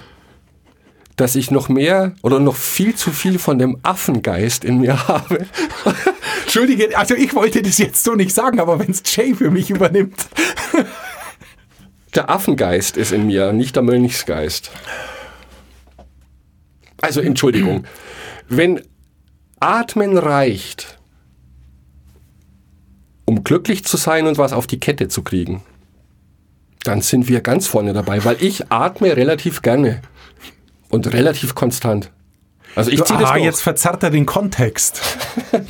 dass 1.17 1.37
ich 1.37 1.51
noch 1.51 1.69
mehr 1.69 2.15
oder 2.23 2.41
noch 2.41 2.57
viel 2.57 2.95
zu 2.95 3.11
viel 3.11 3.39
von 3.39 3.59
dem 3.59 3.79
Affengeist 3.83 4.65
in 4.65 4.79
mir 4.79 5.09
habe. 5.09 5.47
Entschuldige, 6.43 6.97
also 6.97 7.15
ich 7.15 7.35
wollte 7.35 7.63
das 7.63 7.79
jetzt 7.79 8.03
so 8.03 8.15
nicht 8.15 8.35
sagen, 8.35 8.61
aber 8.61 8.79
wenn 8.79 8.91
es 8.91 9.03
Jay 9.05 9.35
für 9.35 9.51
mich 9.51 9.71
übernimmt. 9.71 10.27
Der 12.15 12.29
Affengeist 12.29 12.97
ist 12.97 13.13
in 13.13 13.27
mir, 13.27 13.53
nicht 13.53 13.77
der 13.77 13.83
Mönchsgeist. 13.83 14.71
Also 17.01 17.21
Entschuldigung, 17.21 17.85
wenn 18.49 18.83
Atmen 19.61 20.19
reicht, 20.19 20.99
um 23.25 23.45
glücklich 23.45 23.85
zu 23.85 23.97
sein 23.97 24.27
und 24.27 24.39
was 24.39 24.53
auf 24.53 24.67
die 24.67 24.79
Kette 24.79 25.09
zu 25.09 25.23
kriegen, 25.23 25.63
Dann 26.85 27.01
sind 27.01 27.29
wir 27.29 27.41
ganz 27.41 27.67
vorne 27.67 27.93
dabei, 27.93 28.25
weil 28.25 28.37
ich 28.41 28.71
atme 28.71 29.17
relativ 29.17 29.63
gerne 29.63 30.03
und 30.89 31.13
relativ 31.13 31.55
konstant. 31.55 32.11
Also 32.75 32.91
ich 32.91 33.03
ziehe 33.05 33.19
das 33.19 33.31
ah, 33.31 33.37
jetzt 33.37 33.63
verzerrt 33.63 34.03
er 34.03 34.11
den 34.11 34.27
Kontext. 34.27 35.01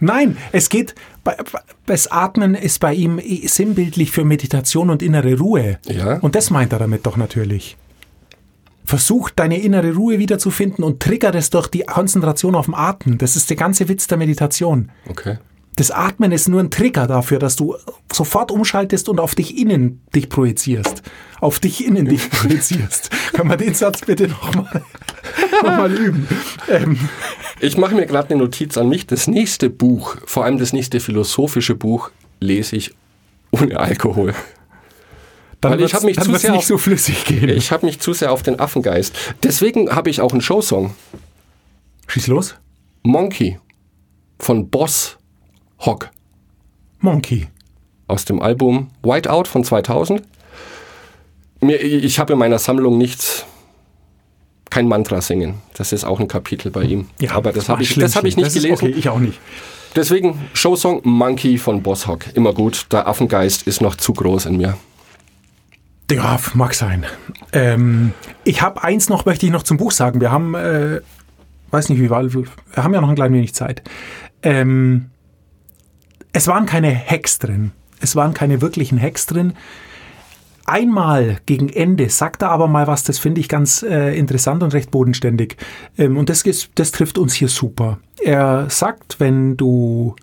Nein, 0.00 0.36
es 0.52 0.68
geht, 0.68 0.94
das 1.86 2.10
Atmen 2.10 2.54
ist 2.54 2.80
bei 2.80 2.94
ihm 2.94 3.20
sinnbildlich 3.44 4.10
für 4.10 4.24
Meditation 4.24 4.90
und 4.90 5.02
innere 5.02 5.38
Ruhe. 5.38 5.78
Ja. 5.86 6.18
Und 6.18 6.34
das 6.34 6.50
meint 6.50 6.72
er 6.72 6.78
damit 6.78 7.06
doch 7.06 7.16
natürlich. 7.16 7.76
Versuch 8.84 9.30
deine 9.30 9.60
innere 9.60 9.94
Ruhe 9.94 10.18
wiederzufinden 10.18 10.84
und 10.84 11.00
trigger 11.00 11.30
das 11.30 11.50
durch 11.50 11.66
die 11.68 11.80
Konzentration 11.80 12.54
auf 12.54 12.66
dem 12.66 12.74
Atmen. 12.74 13.18
Das 13.18 13.36
ist 13.36 13.50
der 13.50 13.56
ganze 13.56 13.88
Witz 13.88 14.06
der 14.06 14.18
Meditation. 14.18 14.90
Okay. 15.08 15.38
Das 15.78 15.92
Atmen 15.92 16.32
ist 16.32 16.48
nur 16.48 16.58
ein 16.60 16.70
Trigger 16.72 17.06
dafür, 17.06 17.38
dass 17.38 17.54
du 17.54 17.76
sofort 18.12 18.50
umschaltest 18.50 19.08
und 19.08 19.20
auf 19.20 19.36
dich 19.36 19.56
innen 19.56 20.02
dich 20.12 20.28
projizierst. 20.28 21.02
Auf 21.40 21.60
dich 21.60 21.84
innen 21.86 22.04
dich 22.06 22.28
projizierst. 22.30 23.10
Kann 23.32 23.46
man 23.46 23.58
den 23.58 23.74
Satz 23.74 24.00
bitte 24.00 24.26
nochmal 24.26 24.82
noch 25.62 25.62
mal 25.62 25.92
üben? 25.92 26.26
Ähm, 26.68 26.98
Ich 27.60 27.76
mache 27.78 27.94
mir 27.94 28.06
gerade 28.06 28.30
eine 28.30 28.42
Notiz 28.42 28.76
an 28.76 28.88
mich. 28.88 29.06
Das 29.06 29.28
nächste 29.28 29.70
Buch, 29.70 30.16
vor 30.26 30.44
allem 30.44 30.58
das 30.58 30.72
nächste 30.72 30.98
philosophische 30.98 31.76
Buch, 31.76 32.10
lese 32.40 32.74
ich 32.74 32.92
ohne 33.52 33.78
Alkohol. 33.78 34.34
dann 35.60 35.72
Weil 35.72 35.78
ich 35.78 35.82
wird's- 35.82 35.94
hab 35.94 36.02
mich 36.02 36.16
dann 36.16 36.24
zu 36.26 36.34
sehr 36.36 36.50
nicht 36.50 36.58
auf- 36.58 36.66
so 36.66 36.78
flüssig 36.78 37.24
gehen. 37.24 37.48
Ich 37.50 37.70
habe 37.70 37.86
mich 37.86 38.00
zu 38.00 38.12
sehr 38.14 38.32
auf 38.32 38.42
den 38.42 38.58
Affengeist. 38.58 39.14
Deswegen 39.44 39.90
habe 39.94 40.10
ich 40.10 40.20
auch 40.22 40.32
einen 40.32 40.40
Showsong. 40.42 40.92
Schieß 42.08 42.26
los. 42.26 42.56
Monkey 43.04 43.58
von 44.40 44.70
Boss 44.70 45.17
Hock 45.80 46.10
Monkey. 47.00 47.48
aus 48.06 48.24
dem 48.24 48.40
Album 48.42 48.88
Whiteout 49.02 49.44
von 49.44 49.64
2000. 49.64 50.22
Mir, 51.60 51.82
ich 51.82 52.18
habe 52.18 52.34
in 52.34 52.38
meiner 52.38 52.58
Sammlung 52.58 52.98
nichts, 52.98 53.44
kein 54.70 54.86
Mantra 54.86 55.20
singen. 55.20 55.54
Das 55.74 55.92
ist 55.92 56.04
auch 56.04 56.20
ein 56.20 56.28
Kapitel 56.28 56.70
bei 56.70 56.82
ihm. 56.82 57.08
Aber 57.30 57.52
das 57.52 57.68
habe 57.68 57.82
ich, 57.82 57.94
das 57.94 58.16
hab 58.16 58.24
ich 58.24 58.36
nicht 58.36 58.52
gelesen. 58.52 58.72
Okay, 58.72 58.88
ich 58.90 59.08
auch 59.08 59.18
nicht. 59.18 59.40
Deswegen 59.96 60.38
Showsong 60.52 61.00
Monkey 61.04 61.58
von 61.58 61.82
Boss 61.82 62.06
Hock. 62.06 62.26
Immer 62.34 62.52
gut. 62.52 62.86
Der 62.92 63.08
Affengeist 63.08 63.66
ist 63.66 63.80
noch 63.80 63.96
zu 63.96 64.12
groß 64.12 64.46
in 64.46 64.58
mir. 64.58 64.76
Ja, 66.10 66.38
mag 66.54 66.74
sein. 66.74 67.04
Ähm, 67.52 68.12
ich 68.44 68.62
habe 68.62 68.82
eins 68.82 69.08
noch, 69.08 69.26
möchte 69.26 69.46
ich 69.46 69.52
noch 69.52 69.62
zum 69.62 69.76
Buch 69.76 69.92
sagen. 69.92 70.20
Wir 70.20 70.30
haben, 70.30 70.54
äh, 70.54 71.00
weiß 71.70 71.88
nicht 71.88 72.00
wie 72.00 72.08
war, 72.08 72.22
wir 72.32 72.46
haben 72.76 72.94
ja 72.94 73.00
noch 73.00 73.10
ein 73.10 73.14
klein 73.14 73.32
wenig 73.32 73.54
Zeit. 73.54 73.82
Ähm, 74.42 75.10
es 76.32 76.46
waren 76.46 76.66
keine 76.66 76.94
Hacks 76.94 77.38
drin. 77.38 77.72
Es 78.00 78.16
waren 78.16 78.34
keine 78.34 78.60
wirklichen 78.60 79.00
Hacks 79.00 79.26
drin. 79.26 79.54
Einmal 80.66 81.38
gegen 81.46 81.68
Ende 81.70 82.10
sagt 82.10 82.42
er 82.42 82.50
aber 82.50 82.68
mal 82.68 82.86
was, 82.86 83.02
das 83.02 83.18
finde 83.18 83.40
ich 83.40 83.48
ganz 83.48 83.82
äh, 83.82 84.16
interessant 84.16 84.62
und 84.62 84.74
recht 84.74 84.90
bodenständig. 84.90 85.56
Ähm, 85.96 86.16
und 86.16 86.28
das, 86.28 86.44
das 86.74 86.92
trifft 86.92 87.16
uns 87.18 87.34
hier 87.34 87.48
super. 87.48 87.98
Er 88.22 88.68
sagt, 88.68 89.18
wenn 89.18 89.56
du 89.56 90.14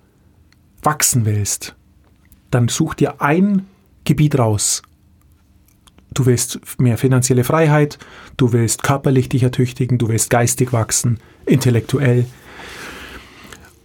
wachsen 0.84 1.26
willst, 1.26 1.76
dann 2.52 2.68
such 2.68 2.94
dir 2.94 3.22
ein 3.22 3.66
Gebiet 4.04 4.38
raus, 4.38 4.84
Du 6.16 6.26
willst 6.26 6.62
mehr 6.80 6.98
finanzielle 6.98 7.44
Freiheit, 7.44 8.00
du 8.38 8.54
willst 8.54 8.84
körperlich 8.84 9.28
dich 9.28 9.44
ertüchtigen, 9.44 9.98
du 9.98 10.08
willst 10.08 10.30
geistig 10.30 10.72
wachsen, 10.72 11.20
intellektuell. 11.46 12.26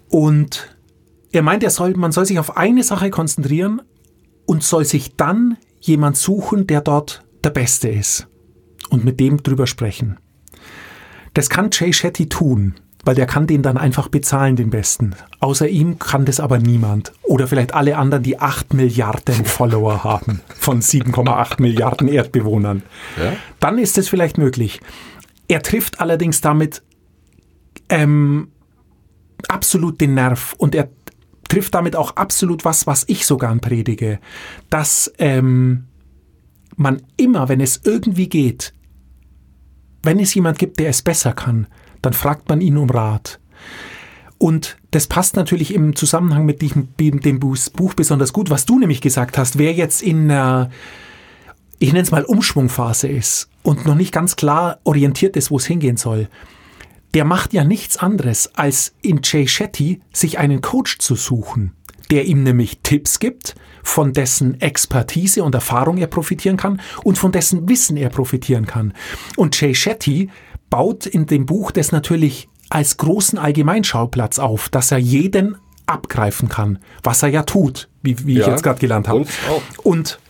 Und 0.08 0.76
er 1.32 1.42
meint, 1.42 1.62
er 1.62 1.70
soll, 1.70 1.94
man 1.94 2.12
soll 2.12 2.26
sich 2.26 2.38
auf 2.38 2.56
eine 2.56 2.82
Sache 2.82 3.10
konzentrieren 3.10 3.82
und 4.46 4.62
soll 4.62 4.84
sich 4.84 5.16
dann 5.16 5.56
jemand 5.80 6.16
suchen, 6.16 6.66
der 6.66 6.80
dort 6.80 7.24
der 7.44 7.50
Beste 7.50 7.88
ist 7.88 8.28
und 8.90 9.04
mit 9.04 9.20
dem 9.20 9.42
drüber 9.42 9.66
sprechen. 9.66 10.18
Das 11.34 11.48
kann 11.48 11.70
Jay 11.72 11.92
Shetty 11.92 12.28
tun, 12.28 12.74
weil 13.04 13.14
der 13.14 13.26
kann 13.26 13.46
den 13.46 13.62
dann 13.62 13.78
einfach 13.78 14.08
bezahlen, 14.08 14.56
den 14.56 14.70
Besten. 14.70 15.14
Außer 15.38 15.68
ihm 15.68 15.98
kann 15.98 16.24
das 16.24 16.40
aber 16.40 16.58
niemand. 16.58 17.12
Oder 17.22 17.46
vielleicht 17.46 17.72
alle 17.72 17.96
anderen, 17.96 18.24
die 18.24 18.40
8 18.40 18.74
Milliarden 18.74 19.44
Follower 19.44 20.04
haben 20.04 20.40
von 20.58 20.82
7,8 20.82 21.62
Milliarden 21.62 22.08
Erdbewohnern. 22.08 22.82
Ja? 23.16 23.32
Dann 23.60 23.78
ist 23.78 23.96
es 23.96 24.08
vielleicht 24.08 24.38
möglich. 24.38 24.80
Er 25.48 25.62
trifft 25.62 26.00
allerdings 26.00 26.40
damit 26.40 26.82
ähm, 27.88 28.48
absolut 29.48 30.00
den 30.00 30.14
Nerv 30.14 30.54
und 30.58 30.74
er 30.74 30.88
trifft 31.50 31.74
damit 31.74 31.96
auch 31.96 32.16
absolut 32.16 32.64
was, 32.64 32.86
was 32.86 33.04
ich 33.08 33.26
so 33.26 33.36
gern 33.36 33.60
predige, 33.60 34.20
dass 34.70 35.12
ähm, 35.18 35.84
man 36.76 37.02
immer, 37.16 37.48
wenn 37.48 37.60
es 37.60 37.80
irgendwie 37.84 38.28
geht, 38.28 38.72
wenn 40.02 40.18
es 40.18 40.32
jemand 40.34 40.58
gibt, 40.58 40.78
der 40.78 40.88
es 40.88 41.02
besser 41.02 41.32
kann, 41.32 41.66
dann 42.00 42.14
fragt 42.14 42.48
man 42.48 42.60
ihn 42.60 42.78
um 42.78 42.88
Rat. 42.88 43.40
Und 44.38 44.78
das 44.90 45.06
passt 45.06 45.36
natürlich 45.36 45.74
im 45.74 45.94
Zusammenhang 45.94 46.46
mit 46.46 46.62
dem 46.62 47.40
Buch 47.40 47.94
besonders 47.94 48.32
gut, 48.32 48.48
was 48.48 48.64
du 48.64 48.78
nämlich 48.78 49.02
gesagt 49.02 49.36
hast. 49.36 49.58
Wer 49.58 49.74
jetzt 49.74 50.00
in 50.02 50.30
einer, 50.30 50.70
ich 51.78 51.92
nenne 51.92 52.04
es 52.04 52.10
mal 52.10 52.24
Umschwungphase 52.24 53.08
ist 53.08 53.50
und 53.62 53.84
noch 53.84 53.96
nicht 53.96 54.12
ganz 54.12 54.36
klar 54.36 54.78
orientiert 54.84 55.36
ist, 55.36 55.50
wo 55.50 55.58
es 55.58 55.66
hingehen 55.66 55.98
soll, 55.98 56.28
der 57.14 57.24
macht 57.24 57.52
ja 57.52 57.64
nichts 57.64 57.96
anderes, 57.96 58.54
als 58.54 58.94
in 59.02 59.20
Jay 59.22 59.46
Shetty 59.46 60.00
sich 60.12 60.38
einen 60.38 60.60
Coach 60.60 60.98
zu 60.98 61.14
suchen, 61.14 61.74
der 62.10 62.26
ihm 62.26 62.42
nämlich 62.42 62.80
Tipps 62.82 63.18
gibt, 63.18 63.54
von 63.82 64.12
dessen 64.12 64.60
Expertise 64.60 65.42
und 65.42 65.54
Erfahrung 65.54 65.98
er 65.98 66.06
profitieren 66.06 66.56
kann 66.56 66.80
und 67.02 67.18
von 67.18 67.32
dessen 67.32 67.68
Wissen 67.68 67.96
er 67.96 68.10
profitieren 68.10 68.66
kann. 68.66 68.92
Und 69.36 69.60
Jay 69.60 69.74
Shetty 69.74 70.30
baut 70.68 71.06
in 71.06 71.26
dem 71.26 71.46
Buch 71.46 71.70
das 71.72 71.92
natürlich 71.92 72.48
als 72.68 72.96
großen 72.96 73.38
Allgemeinschauplatz 73.38 74.38
auf, 74.38 74.68
dass 74.68 74.92
er 74.92 74.98
jeden 74.98 75.56
abgreifen 75.86 76.48
kann, 76.48 76.78
was 77.02 77.22
er 77.22 77.30
ja 77.30 77.42
tut, 77.42 77.88
wie, 78.02 78.24
wie 78.26 78.34
ich 78.34 78.46
Ja, 78.46 78.50
jetzt 78.50 78.62
gerade 78.62 78.78
gelernt 78.78 79.08
habe. 79.08 79.26
Und 79.82 80.20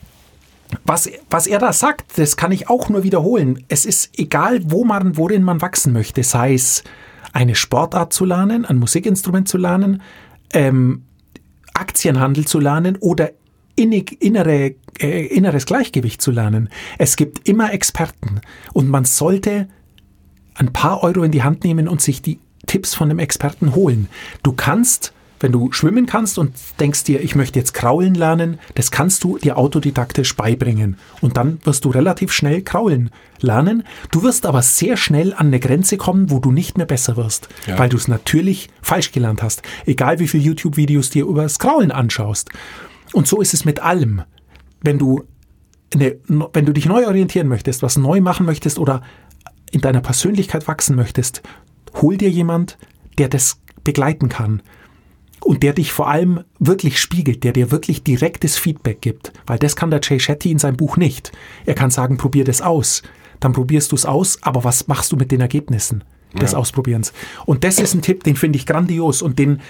was, 0.85 1.11
was 1.29 1.47
er 1.47 1.59
da 1.59 1.73
sagt, 1.73 2.19
das 2.19 2.37
kann 2.37 2.53
ich 2.53 2.69
auch 2.69 2.89
nur 2.89 3.03
wiederholen. 3.03 3.65
Es 3.69 3.85
ist 3.85 4.19
egal, 4.19 4.61
wo 4.65 4.85
man, 4.85 5.17
worin 5.17 5.43
man 5.43 5.61
wachsen 5.61 5.93
möchte, 5.93 6.23
sei 6.23 6.55
es 6.55 6.85
eine 7.33 7.55
Sportart 7.55 8.13
zu 8.13 8.25
lernen, 8.25 8.65
ein 8.65 8.79
Musikinstrument 8.79 9.49
zu 9.49 9.59
lernen, 9.59 10.03
ähm, 10.53 11.05
Aktienhandel 11.75 12.47
zu 12.47 12.59
lernen 12.59 12.97
oder 13.01 13.31
innig, 13.77 14.21
innere, 14.23 14.75
äh, 15.01 15.27
inneres 15.27 15.67
Gleichgewicht 15.67 16.21
zu 16.21 16.31
lernen. 16.31 16.69
Es 16.99 17.17
gibt 17.17 17.49
immer 17.49 17.73
Experten 17.73 18.41
und 18.73 18.89
man 18.89 19.05
sollte 19.05 19.69
ein 20.55 20.73
paar 20.73 21.03
Euro 21.03 21.23
in 21.23 21.33
die 21.33 21.43
Hand 21.43 21.65
nehmen 21.65 21.89
und 21.89 22.03
sich 22.03 22.21
die 22.21 22.39
Tipps 22.67 22.95
von 22.95 23.11
einem 23.11 23.19
Experten 23.19 23.75
holen. 23.75 24.09
Du 24.43 24.53
kannst, 24.53 25.13
wenn 25.41 25.53
du 25.53 25.73
schwimmen 25.73 26.05
kannst 26.05 26.39
und 26.39 26.53
denkst 26.79 27.05
dir, 27.05 27.23
ich 27.23 27.35
möchte 27.35 27.59
jetzt 27.59 27.73
kraulen 27.73 28.15
lernen, 28.15 28.59
das 28.75 28.91
kannst 28.91 29.25
du 29.25 29.39
dir 29.39 29.57
autodidaktisch 29.57 30.37
beibringen. 30.37 30.97
Und 31.23 31.39
dann 31.39 31.59
wirst 31.65 31.87
du 31.87 31.91
relativ 31.91 32.31
schnell 32.31 32.61
kraulen 32.61 33.11
lernen. 33.41 33.83
Du 34.11 34.23
wirst 34.23 34.45
aber 34.45 34.61
sehr 34.61 34.99
schnell 34.99 35.33
an 35.33 35.47
eine 35.47 35.59
Grenze 35.59 35.97
kommen, 35.97 36.31
wo 36.31 36.41
du 36.41 36.53
nicht 36.53 36.77
mehr 36.77 36.87
besser 36.87 37.17
wirst, 37.17 37.49
Ja. 37.67 37.79
weil 37.79 37.89
du 37.89 37.97
es 37.97 38.07
natürlich 38.07 38.69
falsch 38.83 39.13
gelernt 39.13 39.43
hast. 39.43 39.63
Egal 39.87 40.19
wie 40.19 40.29
viele 40.29 40.43
YouTube-Videos 40.45 41.09
dir 41.09 41.25
über 41.25 41.43
das 41.43 41.59
Kraulen 41.59 41.91
anschaust. 41.91 42.51
Und 43.15 43.27
so 43.27 43.41
ist 43.41 43.55
es 43.55 43.65
mit 43.65 43.81
allem. 43.81 44.23
Wenn 44.83 44.99
du, 44.99 45.25
eine, 45.95 46.17
wenn 46.53 46.67
du 46.67 46.73
dich 46.75 46.85
neu 46.85 47.07
orientieren 47.07 47.49
möchtest, 47.49 47.83
was 47.83 47.97
neu 47.97 48.21
machen 48.21 48.45
möchtest 48.45 48.79
oder 48.79 49.03
in 49.73 49.81
deiner 49.81 50.03
Persönlichkeit 50.03 50.69
wachsen 50.69 50.97
möchtest, 50.97 51.41
hol 51.95 52.19
dir 52.19 52.29
jemand, 52.29 52.77
der 53.17 53.29
das 53.29 53.59
begleiten 53.85 54.29
kann 54.29 54.63
und 55.43 55.63
der 55.63 55.73
dich 55.73 55.93
vor 55.93 56.09
allem 56.09 56.41
wirklich 56.59 57.01
spiegelt, 57.01 57.45
der 57.45 57.53
dir 57.53 57.71
wirklich 57.71 58.03
direktes 58.05 58.57
Feedback 58.57 59.01
gibt, 59.01 59.33
weil 59.47 59.59
das 59.59 59.77
kann 59.77 59.91
der 59.91 60.01
Jay 60.03 60.21
Shetty 60.21 60.51
in 60.51 60.59
seinem 60.59 60.77
Buch 60.77 60.97
nicht. 60.97 61.33
Er 61.67 61.75
kann 61.75 61.91
sagen, 61.91 62.17
probier 62.17 62.45
das 62.45 62.63
aus, 62.63 63.03
dann 63.41 63.53
probierst 63.53 63.93
du 63.93 63.97
es 63.97 64.07
aus, 64.07 64.39
aber 64.43 64.65
was 64.65 64.87
machst 64.89 65.13
du 65.13 65.17
mit 65.17 65.33
den 65.33 65.41
Ergebnissen 65.41 66.05
des 66.39 66.55
Ausprobierens? 66.55 67.13
Und 67.47 67.65
das 67.65 67.79
ist 67.79 67.95
ein 67.95 68.03
Tipp, 68.03 68.23
den 68.25 68.37
finde 68.37 68.59
ich 68.59 68.67
grandios 68.67 69.23
und 69.23 69.39
den 69.39 69.61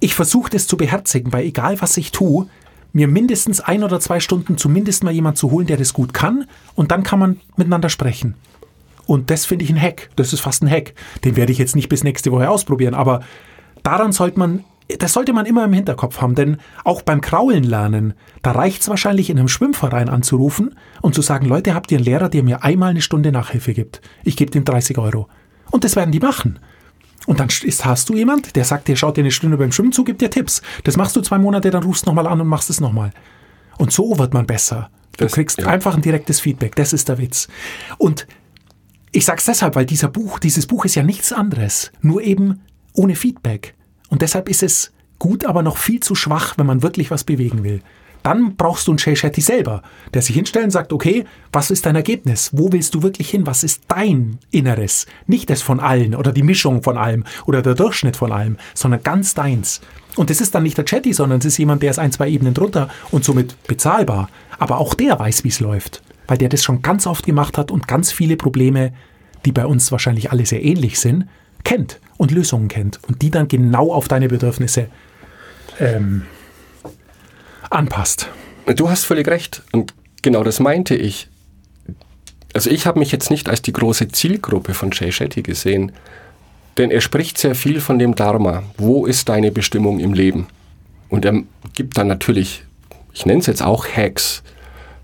ich 0.00 0.14
versuche 0.14 0.50
das 0.50 0.66
zu 0.66 0.76
beherzigen, 0.76 1.32
weil 1.32 1.44
egal 1.44 1.80
was 1.82 1.96
ich 1.98 2.10
tue, 2.10 2.46
mir 2.92 3.06
mindestens 3.06 3.60
ein 3.60 3.84
oder 3.84 4.00
zwei 4.00 4.18
Stunden 4.18 4.56
zumindest 4.56 5.04
mal 5.04 5.12
jemand 5.12 5.38
zu 5.38 5.50
holen, 5.50 5.66
der 5.66 5.76
das 5.76 5.92
gut 5.92 6.12
kann 6.12 6.46
und 6.74 6.90
dann 6.90 7.02
kann 7.02 7.18
man 7.18 7.40
miteinander 7.56 7.88
sprechen. 7.88 8.34
Und 9.06 9.30
das 9.30 9.44
finde 9.44 9.64
ich 9.64 9.70
ein 9.70 9.80
Hack. 9.80 10.10
Das 10.16 10.32
ist 10.32 10.40
fast 10.40 10.62
ein 10.62 10.70
Hack. 10.70 10.94
Den 11.24 11.36
werde 11.36 11.52
ich 11.52 11.58
jetzt 11.58 11.76
nicht 11.76 11.88
bis 11.88 12.04
nächste 12.04 12.32
Woche 12.32 12.48
ausprobieren, 12.48 12.94
aber 12.94 13.20
daran 13.82 14.12
sollte 14.12 14.38
man, 14.38 14.64
das 14.98 15.12
sollte 15.12 15.32
man 15.32 15.46
immer 15.46 15.64
im 15.64 15.72
Hinterkopf 15.72 16.20
haben, 16.20 16.34
denn 16.34 16.56
auch 16.84 17.02
beim 17.02 17.20
Kraulen 17.20 17.64
lernen, 17.64 18.14
da 18.42 18.52
reicht 18.52 18.82
es 18.82 18.88
wahrscheinlich 18.88 19.30
in 19.30 19.38
einem 19.38 19.48
Schwimmverein 19.48 20.08
anzurufen 20.08 20.74
und 21.02 21.14
zu 21.14 21.22
sagen, 21.22 21.46
Leute, 21.46 21.74
habt 21.74 21.90
ihr 21.92 21.98
einen 21.98 22.04
Lehrer, 22.04 22.28
der 22.28 22.42
mir 22.42 22.62
einmal 22.64 22.90
eine 22.90 23.00
Stunde 23.02 23.32
Nachhilfe 23.32 23.72
gibt? 23.74 24.00
Ich 24.24 24.36
gebe 24.36 24.50
dem 24.50 24.64
30 24.64 24.98
Euro. 24.98 25.28
Und 25.70 25.84
das 25.84 25.96
werden 25.96 26.12
die 26.12 26.20
machen. 26.20 26.58
Und 27.26 27.38
dann 27.40 27.48
ist, 27.62 27.84
hast 27.84 28.08
du 28.08 28.14
jemand, 28.16 28.56
der 28.56 28.64
sagt 28.64 28.88
dir, 28.88 28.96
schaut 28.96 29.16
dir 29.16 29.20
eine 29.22 29.30
Stunde 29.30 29.56
beim 29.56 29.72
Schwimmen 29.72 29.92
zu, 29.92 30.04
gibt 30.04 30.20
dir 30.22 30.30
Tipps. 30.30 30.62
Das 30.84 30.96
machst 30.96 31.14
du 31.16 31.20
zwei 31.20 31.38
Monate, 31.38 31.70
dann 31.70 31.82
rufst 31.82 32.06
du 32.06 32.10
nochmal 32.10 32.26
an 32.26 32.40
und 32.40 32.46
machst 32.48 32.70
es 32.70 32.80
nochmal. 32.80 33.12
Und 33.78 33.92
so 33.92 34.18
wird 34.18 34.32
man 34.34 34.46
besser. 34.46 34.90
Du 35.18 35.24
Das- 35.24 35.32
kriegst 35.32 35.58
ja. 35.60 35.66
einfach 35.66 35.94
ein 35.94 36.02
direktes 36.02 36.40
Feedback. 36.40 36.74
Das 36.76 36.92
ist 36.92 37.08
der 37.08 37.18
Witz. 37.18 37.48
Und 37.98 38.26
ich 39.12 39.24
sag's 39.24 39.44
deshalb, 39.44 39.76
weil 39.76 39.86
dieser 39.86 40.08
Buch, 40.08 40.38
dieses 40.38 40.66
Buch 40.66 40.84
ist 40.84 40.94
ja 40.94 41.02
nichts 41.02 41.32
anderes, 41.32 41.92
nur 42.00 42.22
eben 42.22 42.60
ohne 42.94 43.14
Feedback. 43.14 43.74
Und 44.10 44.22
deshalb 44.22 44.48
ist 44.48 44.62
es 44.62 44.92
gut, 45.18 45.46
aber 45.46 45.62
noch 45.62 45.78
viel 45.78 46.00
zu 46.00 46.14
schwach, 46.14 46.58
wenn 46.58 46.66
man 46.66 46.82
wirklich 46.82 47.10
was 47.10 47.24
bewegen 47.24 47.64
will. 47.64 47.80
Dann 48.22 48.56
brauchst 48.56 48.86
du 48.86 48.92
einen 48.92 48.98
Shay 48.98 49.16
Shetty 49.16 49.40
selber, 49.40 49.82
der 50.12 50.20
sich 50.20 50.36
hinstellt 50.36 50.66
und 50.66 50.70
sagt, 50.72 50.92
okay, 50.92 51.24
was 51.52 51.70
ist 51.70 51.86
dein 51.86 51.96
Ergebnis? 51.96 52.50
Wo 52.52 52.70
willst 52.70 52.94
du 52.94 53.02
wirklich 53.02 53.30
hin? 53.30 53.46
Was 53.46 53.64
ist 53.64 53.84
dein 53.88 54.38
Inneres? 54.50 55.06
Nicht 55.26 55.48
das 55.48 55.62
von 55.62 55.80
allen 55.80 56.14
oder 56.14 56.32
die 56.32 56.42
Mischung 56.42 56.82
von 56.82 56.98
allem 56.98 57.24
oder 57.46 57.62
der 57.62 57.74
Durchschnitt 57.74 58.16
von 58.16 58.32
allem, 58.32 58.58
sondern 58.74 59.02
ganz 59.02 59.34
deins. 59.34 59.80
Und 60.16 60.30
es 60.30 60.40
ist 60.40 60.54
dann 60.54 60.64
nicht 60.64 60.76
der 60.76 60.84
Chatty, 60.84 61.14
sondern 61.14 61.38
es 61.38 61.46
ist 61.46 61.56
jemand, 61.56 61.82
der 61.82 61.92
ist 61.92 61.98
ein, 61.98 62.12
zwei 62.12 62.28
Ebenen 62.28 62.52
drunter 62.52 62.90
und 63.10 63.24
somit 63.24 63.62
bezahlbar. 63.66 64.28
Aber 64.58 64.78
auch 64.78 64.92
der 64.92 65.18
weiß, 65.18 65.44
wie 65.44 65.48
es 65.48 65.60
läuft, 65.60 66.02
weil 66.26 66.36
der 66.36 66.50
das 66.50 66.62
schon 66.62 66.82
ganz 66.82 67.06
oft 67.06 67.24
gemacht 67.24 67.56
hat 67.56 67.70
und 67.70 67.88
ganz 67.88 68.12
viele 68.12 68.36
Probleme, 68.36 68.92
die 69.46 69.52
bei 69.52 69.64
uns 69.64 69.90
wahrscheinlich 69.92 70.30
alle 70.30 70.44
sehr 70.44 70.62
ähnlich 70.62 71.00
sind, 71.00 71.26
kennt 71.64 72.00
und 72.20 72.32
Lösungen 72.32 72.68
kennt 72.68 73.00
und 73.08 73.22
die 73.22 73.30
dann 73.30 73.48
genau 73.48 73.94
auf 73.94 74.06
deine 74.06 74.28
Bedürfnisse 74.28 74.88
ähm, 75.78 76.26
anpasst. 77.70 78.28
Du 78.76 78.90
hast 78.90 79.06
völlig 79.06 79.26
recht. 79.26 79.62
Und 79.72 79.94
genau 80.20 80.44
das 80.44 80.60
meinte 80.60 80.94
ich. 80.94 81.28
Also 82.52 82.68
ich 82.68 82.86
habe 82.86 82.98
mich 82.98 83.10
jetzt 83.10 83.30
nicht 83.30 83.48
als 83.48 83.62
die 83.62 83.72
große 83.72 84.08
Zielgruppe 84.08 84.74
von 84.74 84.90
Jay 84.92 85.10
Shetty 85.10 85.40
gesehen, 85.40 85.92
denn 86.76 86.90
er 86.90 87.00
spricht 87.00 87.38
sehr 87.38 87.54
viel 87.54 87.80
von 87.80 87.98
dem 87.98 88.14
Dharma. 88.14 88.64
Wo 88.76 89.06
ist 89.06 89.30
deine 89.30 89.50
Bestimmung 89.50 89.98
im 89.98 90.12
Leben? 90.12 90.46
Und 91.08 91.24
er 91.24 91.42
gibt 91.74 91.96
dann 91.96 92.08
natürlich, 92.08 92.64
ich 93.14 93.24
nenne 93.24 93.40
es 93.40 93.46
jetzt 93.46 93.62
auch 93.62 93.86
Hacks, 93.88 94.42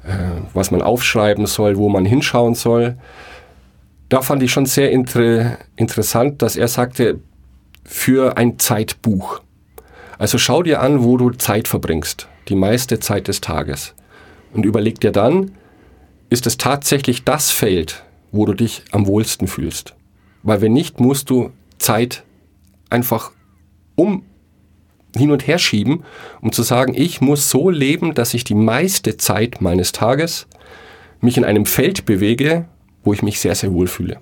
äh, 0.04 0.12
was 0.52 0.70
man 0.70 0.82
aufschreiben 0.82 1.46
soll, 1.46 1.78
wo 1.78 1.88
man 1.88 2.04
hinschauen 2.04 2.54
soll. 2.54 2.98
Da 4.08 4.22
fand 4.22 4.42
ich 4.42 4.52
schon 4.52 4.66
sehr 4.66 4.92
inter 4.92 5.58
interessant, 5.76 6.42
dass 6.42 6.56
er 6.56 6.68
sagte, 6.68 7.20
für 7.84 8.36
ein 8.36 8.58
Zeitbuch. 8.58 9.40
Also 10.18 10.38
schau 10.38 10.62
dir 10.62 10.80
an, 10.80 11.02
wo 11.02 11.16
du 11.16 11.30
Zeit 11.30 11.68
verbringst, 11.68 12.28
die 12.48 12.56
meiste 12.56 13.00
Zeit 13.00 13.28
des 13.28 13.40
Tages. 13.40 13.94
Und 14.52 14.64
überleg 14.64 15.00
dir 15.00 15.12
dann, 15.12 15.52
ist 16.30 16.46
es 16.46 16.56
tatsächlich 16.56 17.24
das 17.24 17.50
Feld, 17.50 18.04
wo 18.32 18.46
du 18.46 18.54
dich 18.54 18.82
am 18.92 19.06
wohlsten 19.06 19.46
fühlst? 19.46 19.94
Weil 20.42 20.60
wenn 20.60 20.72
nicht, 20.72 21.00
musst 21.00 21.30
du 21.30 21.50
Zeit 21.78 22.24
einfach 22.90 23.32
um 23.96 24.22
hin 25.16 25.30
und 25.30 25.46
her 25.46 25.58
schieben, 25.58 26.04
um 26.40 26.52
zu 26.52 26.62
sagen, 26.62 26.94
ich 26.94 27.20
muss 27.20 27.50
so 27.50 27.70
leben, 27.70 28.14
dass 28.14 28.34
ich 28.34 28.44
die 28.44 28.54
meiste 28.54 29.16
Zeit 29.16 29.60
meines 29.60 29.92
Tages 29.92 30.46
mich 31.20 31.36
in 31.36 31.44
einem 31.44 31.66
Feld 31.66 32.04
bewege, 32.04 32.66
wo 33.06 33.14
ich 33.14 33.22
mich 33.22 33.40
sehr, 33.40 33.54
sehr 33.54 33.72
wohl 33.72 33.86
fühle. 33.86 34.18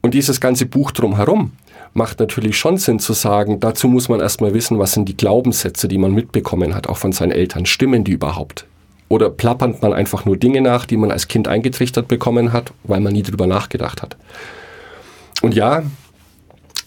Und 0.00 0.14
dieses 0.14 0.40
ganze 0.40 0.66
Buch 0.66 0.90
drumherum 0.90 1.52
macht 1.94 2.18
natürlich 2.18 2.56
schon 2.56 2.78
Sinn 2.78 2.98
zu 2.98 3.12
sagen, 3.12 3.60
dazu 3.60 3.86
muss 3.86 4.08
man 4.08 4.20
erstmal 4.20 4.54
wissen, 4.54 4.78
was 4.78 4.92
sind 4.92 5.08
die 5.08 5.16
Glaubenssätze, 5.16 5.86
die 5.86 5.98
man 5.98 6.12
mitbekommen 6.12 6.74
hat, 6.74 6.88
auch 6.88 6.96
von 6.96 7.12
seinen 7.12 7.30
Eltern. 7.30 7.66
Stimmen 7.66 8.02
die 8.02 8.12
überhaupt? 8.12 8.66
Oder 9.08 9.28
plappert 9.28 9.82
man 9.82 9.92
einfach 9.92 10.24
nur 10.24 10.38
Dinge 10.38 10.62
nach, 10.62 10.86
die 10.86 10.96
man 10.96 11.12
als 11.12 11.28
Kind 11.28 11.46
eingetrichtert 11.46 12.08
bekommen 12.08 12.52
hat, 12.52 12.72
weil 12.84 13.00
man 13.00 13.12
nie 13.12 13.22
drüber 13.22 13.46
nachgedacht 13.46 14.02
hat? 14.02 14.16
Und 15.42 15.54
ja, 15.54 15.82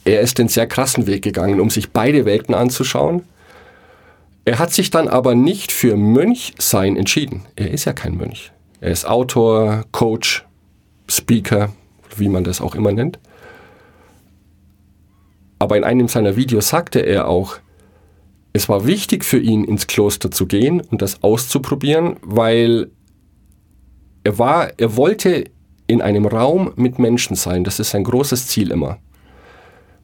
er 0.04 0.22
ist 0.22 0.40
den 0.40 0.48
sehr 0.48 0.66
krassen 0.66 1.06
Weg 1.06 1.22
gegangen, 1.22 1.60
um 1.60 1.70
sich 1.70 1.92
beide 1.92 2.26
Welten 2.26 2.56
anzuschauen. 2.56 3.24
Er 4.44 4.58
hat 4.60 4.74
sich 4.74 4.90
dann 4.90 5.08
aber 5.08 5.36
nicht 5.36 5.72
für 5.72 5.96
Mönchsein 5.96 6.98
entschieden. 6.98 7.46
Er 7.56 7.72
ist 7.72 7.86
ja 7.86 7.94
kein 7.94 8.18
Mönch. 8.18 8.52
Er 8.86 8.92
ist 8.92 9.08
Autor, 9.08 9.86
Coach, 9.92 10.46
Speaker, 11.10 11.74
wie 12.18 12.30
man 12.30 12.44
das 12.44 12.62
auch 12.62 12.76
immer 12.76 12.92
nennt. 12.92 13.18
Aber 15.58 15.76
in 15.76 15.84
einem 15.84 16.08
seiner 16.08 16.36
Videos 16.36 16.70
sagte 16.70 17.00
er 17.00 17.28
auch, 17.28 17.58
es 18.54 18.70
war 18.70 18.86
wichtig 18.86 19.26
für 19.26 19.40
ihn, 19.40 19.64
ins 19.64 19.88
Kloster 19.88 20.30
zu 20.30 20.46
gehen 20.46 20.82
und 20.82 21.02
das 21.02 21.24
auszuprobieren, 21.24 22.18
weil 22.22 22.92
er 24.24 24.38
war, 24.38 24.70
er 24.78 24.96
wollte 24.96 25.46
in 25.88 26.04
einem 26.04 26.28
Raum 26.28 26.72
mit 26.76 27.00
Menschen 27.00 27.36
sein. 27.36 27.64
Das 27.64 27.80
ist 27.80 27.90
sein 27.90 28.04
großes 28.04 28.50
Ziel 28.50 28.70
immer. 28.70 29.00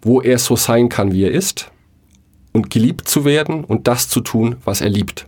Wo 0.02 0.22
er 0.22 0.39
so 0.39 0.56
sein 0.56 0.89
kann, 0.89 1.12
wie 1.12 1.26
er 1.26 1.32
ist 1.32 1.70
und 2.52 2.72
geliebt 2.72 3.08
zu 3.08 3.26
werden 3.26 3.63
und 3.63 3.88
das 3.88 4.10
zu 4.10 4.22
tun, 4.22 4.56
was 4.65 4.82
er 4.82 4.89
liebt. 4.89 5.28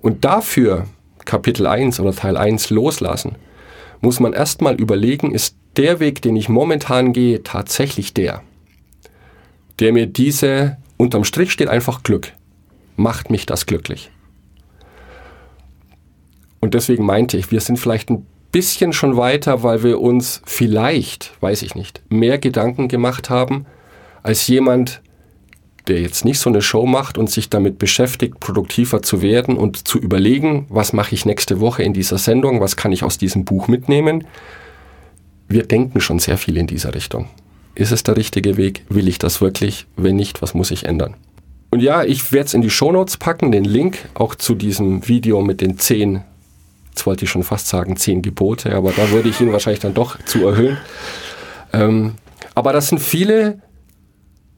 Und 0.00 0.24
dafür 0.24 0.88
Kapitel 1.24 1.66
1 1.66 2.00
oder 2.00 2.14
Teil 2.14 2.36
1 2.36 2.70
loslassen, 2.70 3.36
muss 4.00 4.20
man 4.20 4.32
erstmal 4.32 4.74
überlegen, 4.74 5.32
ist 5.32 5.56
der 5.76 6.00
Weg, 6.00 6.22
den 6.22 6.36
ich 6.36 6.48
momentan 6.48 7.12
gehe, 7.12 7.42
tatsächlich 7.42 8.14
der, 8.14 8.42
der 9.80 9.92
mir 9.92 10.06
diese, 10.06 10.76
unterm 10.96 11.24
Strich 11.24 11.52
steht 11.52 11.68
einfach 11.68 12.02
Glück, 12.02 12.32
macht 12.96 13.30
mich 13.30 13.46
das 13.46 13.66
glücklich. 13.66 14.10
Und 16.60 16.74
deswegen 16.74 17.04
meinte 17.04 17.36
ich, 17.36 17.50
wir 17.50 17.60
sind 17.60 17.78
vielleicht 17.78 18.10
ein 18.10 18.26
bisschen 18.52 18.92
schon 18.92 19.16
weiter, 19.16 19.62
weil 19.62 19.82
wir 19.82 20.00
uns 20.00 20.40
vielleicht, 20.46 21.32
weiß 21.40 21.62
ich 21.62 21.74
nicht, 21.74 22.02
mehr 22.08 22.38
Gedanken 22.38 22.88
gemacht 22.88 23.28
haben, 23.28 23.66
als 24.22 24.46
jemand, 24.46 25.02
der 25.88 26.00
jetzt 26.00 26.24
nicht 26.24 26.38
so 26.38 26.48
eine 26.48 26.62
Show 26.62 26.86
macht 26.86 27.18
und 27.18 27.30
sich 27.30 27.50
damit 27.50 27.78
beschäftigt, 27.78 28.40
produktiver 28.40 29.02
zu 29.02 29.20
werden 29.20 29.56
und 29.56 29.86
zu 29.86 29.98
überlegen, 29.98 30.66
was 30.68 30.92
mache 30.92 31.14
ich 31.14 31.26
nächste 31.26 31.60
Woche 31.60 31.82
in 31.82 31.92
dieser 31.92 32.18
Sendung, 32.18 32.60
was 32.60 32.76
kann 32.76 32.92
ich 32.92 33.02
aus 33.02 33.18
diesem 33.18 33.44
Buch 33.44 33.68
mitnehmen. 33.68 34.26
Wir 35.48 35.64
denken 35.64 36.00
schon 36.00 36.18
sehr 36.18 36.38
viel 36.38 36.56
in 36.56 36.66
dieser 36.66 36.94
Richtung. 36.94 37.28
Ist 37.74 37.92
es 37.92 38.02
der 38.02 38.16
richtige 38.16 38.56
Weg? 38.56 38.84
Will 38.88 39.08
ich 39.08 39.18
das 39.18 39.40
wirklich? 39.40 39.86
Wenn 39.96 40.16
nicht, 40.16 40.40
was 40.40 40.54
muss 40.54 40.70
ich 40.70 40.86
ändern? 40.86 41.14
Und 41.70 41.80
ja, 41.80 42.04
ich 42.04 42.32
werde 42.32 42.46
es 42.46 42.54
in 42.54 42.62
die 42.62 42.70
Shownotes 42.70 43.16
packen, 43.16 43.50
den 43.50 43.64
Link 43.64 43.98
auch 44.14 44.36
zu 44.36 44.54
diesem 44.54 45.08
Video 45.08 45.42
mit 45.42 45.60
den 45.60 45.76
zehn, 45.76 46.22
jetzt 46.90 47.04
wollte 47.04 47.24
ich 47.24 47.30
schon 47.30 47.42
fast 47.42 47.66
sagen, 47.66 47.96
zehn 47.96 48.22
Gebote, 48.22 48.74
aber 48.74 48.92
da 48.92 49.10
würde 49.10 49.28
ich 49.28 49.40
ihn 49.40 49.52
wahrscheinlich 49.52 49.80
dann 49.80 49.92
doch 49.92 50.16
zu 50.24 50.46
erhöhen. 50.46 50.78
Ähm, 51.72 52.14
aber 52.54 52.72
das 52.72 52.88
sind 52.88 53.00
viele 53.00 53.58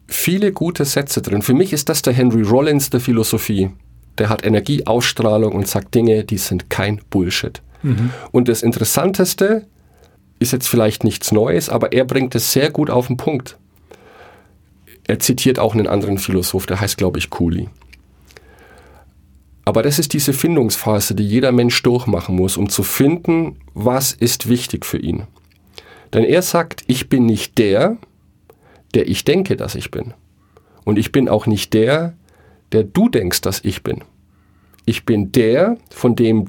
viele 0.07 0.53
gute 0.53 0.85
Sätze 0.85 1.23
drin. 1.23 1.43
Für 1.43 1.55
mich 1.55 1.73
ist 1.73 1.89
das 1.89 2.03
der 2.03 2.13
Henry 2.13 2.43
Rollins 2.43 2.91
der 2.91 3.01
Philosophie. 3.01 3.71
Der 4.19 4.29
hat 4.29 4.45
Energieausstrahlung 4.45 5.53
und 5.53 5.69
sagt 5.69 5.95
Dinge, 5.95 6.25
die 6.25 6.39
sind 6.39 6.71
kein 6.71 7.01
Bullshit. 7.11 7.63
Und 8.33 8.49
das 8.49 8.63
Interessanteste 8.63 9.67
ist 10.39 10.53
jetzt 10.53 10.69
vielleicht 10.69 11.05
nichts 11.05 11.33
Neues, 11.33 11.69
aber 11.69 11.93
er 11.93 12.05
bringt 12.05 12.35
es 12.35 12.53
sehr 12.53 12.71
gut 12.71 12.91
auf 12.91 13.07
den 13.07 13.17
Punkt. 13.17 13.59
Er 15.07 15.19
zitiert 15.19 15.59
auch 15.59 15.75
einen 15.75 15.87
anderen 15.87 16.19
Philosoph, 16.19 16.67
der 16.67 16.81
heißt, 16.81 16.97
glaube 16.97 17.19
ich, 17.19 17.31
Cooley. 17.31 17.69
Aber 19.65 19.83
das 19.83 19.99
ist 19.99 20.13
diese 20.13 20.33
Findungsphase, 20.33 21.15
die 21.15 21.27
jeder 21.27 21.53
Mensch 21.53 21.83
durchmachen 21.83 22.37
muss, 22.37 22.57
um 22.57 22.69
zu 22.69 22.83
finden, 22.83 23.57
was 23.75 24.13
ist 24.13 24.49
wichtig 24.49 24.85
für 24.85 24.99
ihn. 24.99 25.25
Denn 26.13 26.25
er 26.25 26.43
sagt, 26.43 26.83
ich 26.87 27.09
bin 27.09 27.27
nicht 27.27 27.59
der, 27.59 27.97
der 28.97 29.09
ich 29.09 29.25
denke, 29.25 29.57
dass 29.57 29.75
ich 29.75 29.91
bin. 29.91 30.15
Und 30.85 30.99
ich 30.99 31.13
bin 31.13 31.29
auch 31.29 31.47
nicht 31.47 31.75
der, 31.75 32.15
der 32.73 32.83
du 32.83 33.09
denkst, 33.09 33.43
dass 33.43 33.61
ich 33.63 33.83
bin. 33.83 34.03
Ich 34.87 35.05
bin 35.05 35.33
der, 35.33 35.77
von 35.91 36.17
dem 36.17 36.47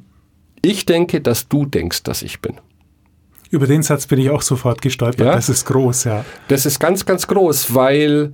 ich 0.62 0.86
denke, 0.86 1.22
dass 1.22 1.50
du 1.50 1.66
denkst, 1.66 2.04
dass 2.04 2.22
ich 2.22 2.40
bin. 2.40 2.56
Über 3.50 3.68
den 3.68 3.84
Satz 3.84 4.08
bin 4.08 4.20
ich 4.20 4.30
auch 4.30 4.42
sofort 4.42 4.82
gestolpert. 4.82 5.26
Ja? 5.26 5.36
Das 5.36 5.50
ist 5.50 5.66
groß, 5.66 6.06
ja. 6.06 6.26
Das 6.48 6.66
ist 6.66 6.80
ganz, 6.80 7.06
ganz 7.06 7.28
groß, 7.28 7.76
weil 7.76 8.34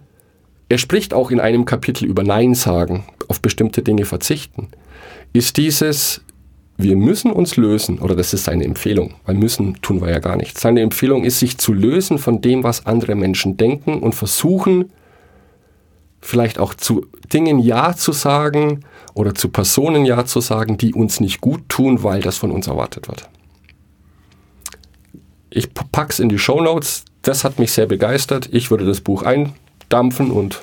er 0.69 0.77
spricht 0.77 1.13
auch 1.13 1.31
in 1.31 1.39
einem 1.39 1.65
Kapitel 1.65 2.05
über 2.05 2.23
Nein 2.23 2.53
sagen, 2.53 3.05
auf 3.27 3.41
bestimmte 3.41 3.81
Dinge 3.81 4.05
verzichten. 4.05 4.69
Ist 5.33 5.57
dieses, 5.57 6.21
wir 6.77 6.95
müssen 6.95 7.31
uns 7.31 7.55
lösen, 7.55 7.99
oder 7.99 8.15
das 8.15 8.33
ist 8.33 8.45
seine 8.45 8.63
Empfehlung, 8.63 9.13
weil 9.25 9.35
müssen 9.35 9.81
tun 9.81 10.01
wir 10.01 10.09
ja 10.09 10.19
gar 10.19 10.35
nicht. 10.35 10.59
Seine 10.59 10.81
Empfehlung 10.81 11.23
ist, 11.23 11.39
sich 11.39 11.57
zu 11.57 11.71
lösen 11.71 12.17
von 12.17 12.41
dem, 12.41 12.63
was 12.63 12.85
andere 12.85 13.15
Menschen 13.15 13.57
denken 13.57 13.99
und 13.99 14.15
versuchen, 14.15 14.91
vielleicht 16.19 16.57
auch 16.57 16.73
zu 16.73 17.05
Dingen 17.31 17.59
Ja 17.59 17.95
zu 17.95 18.11
sagen 18.11 18.85
oder 19.13 19.35
zu 19.35 19.49
Personen 19.49 20.05
Ja 20.05 20.25
zu 20.25 20.41
sagen, 20.41 20.77
die 20.77 20.93
uns 20.93 21.19
nicht 21.19 21.41
gut 21.41 21.69
tun, 21.69 22.03
weil 22.03 22.21
das 22.21 22.37
von 22.37 22.51
uns 22.51 22.67
erwartet 22.67 23.07
wird. 23.07 23.29
Ich 25.51 25.69
pack's 25.73 26.19
in 26.19 26.29
die 26.29 26.39
Show 26.39 26.61
Notes. 26.61 27.05
Das 27.21 27.43
hat 27.43 27.59
mich 27.59 27.71
sehr 27.71 27.85
begeistert. 27.85 28.49
Ich 28.51 28.71
würde 28.71 28.85
das 28.85 29.01
Buch 29.01 29.23
eindampfen 29.23 30.31
und 30.31 30.61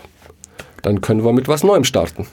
dann 0.82 1.00
können 1.00 1.24
wir 1.24 1.32
mit 1.32 1.46
was 1.46 1.62
Neuem 1.62 1.84
starten. 1.84 2.26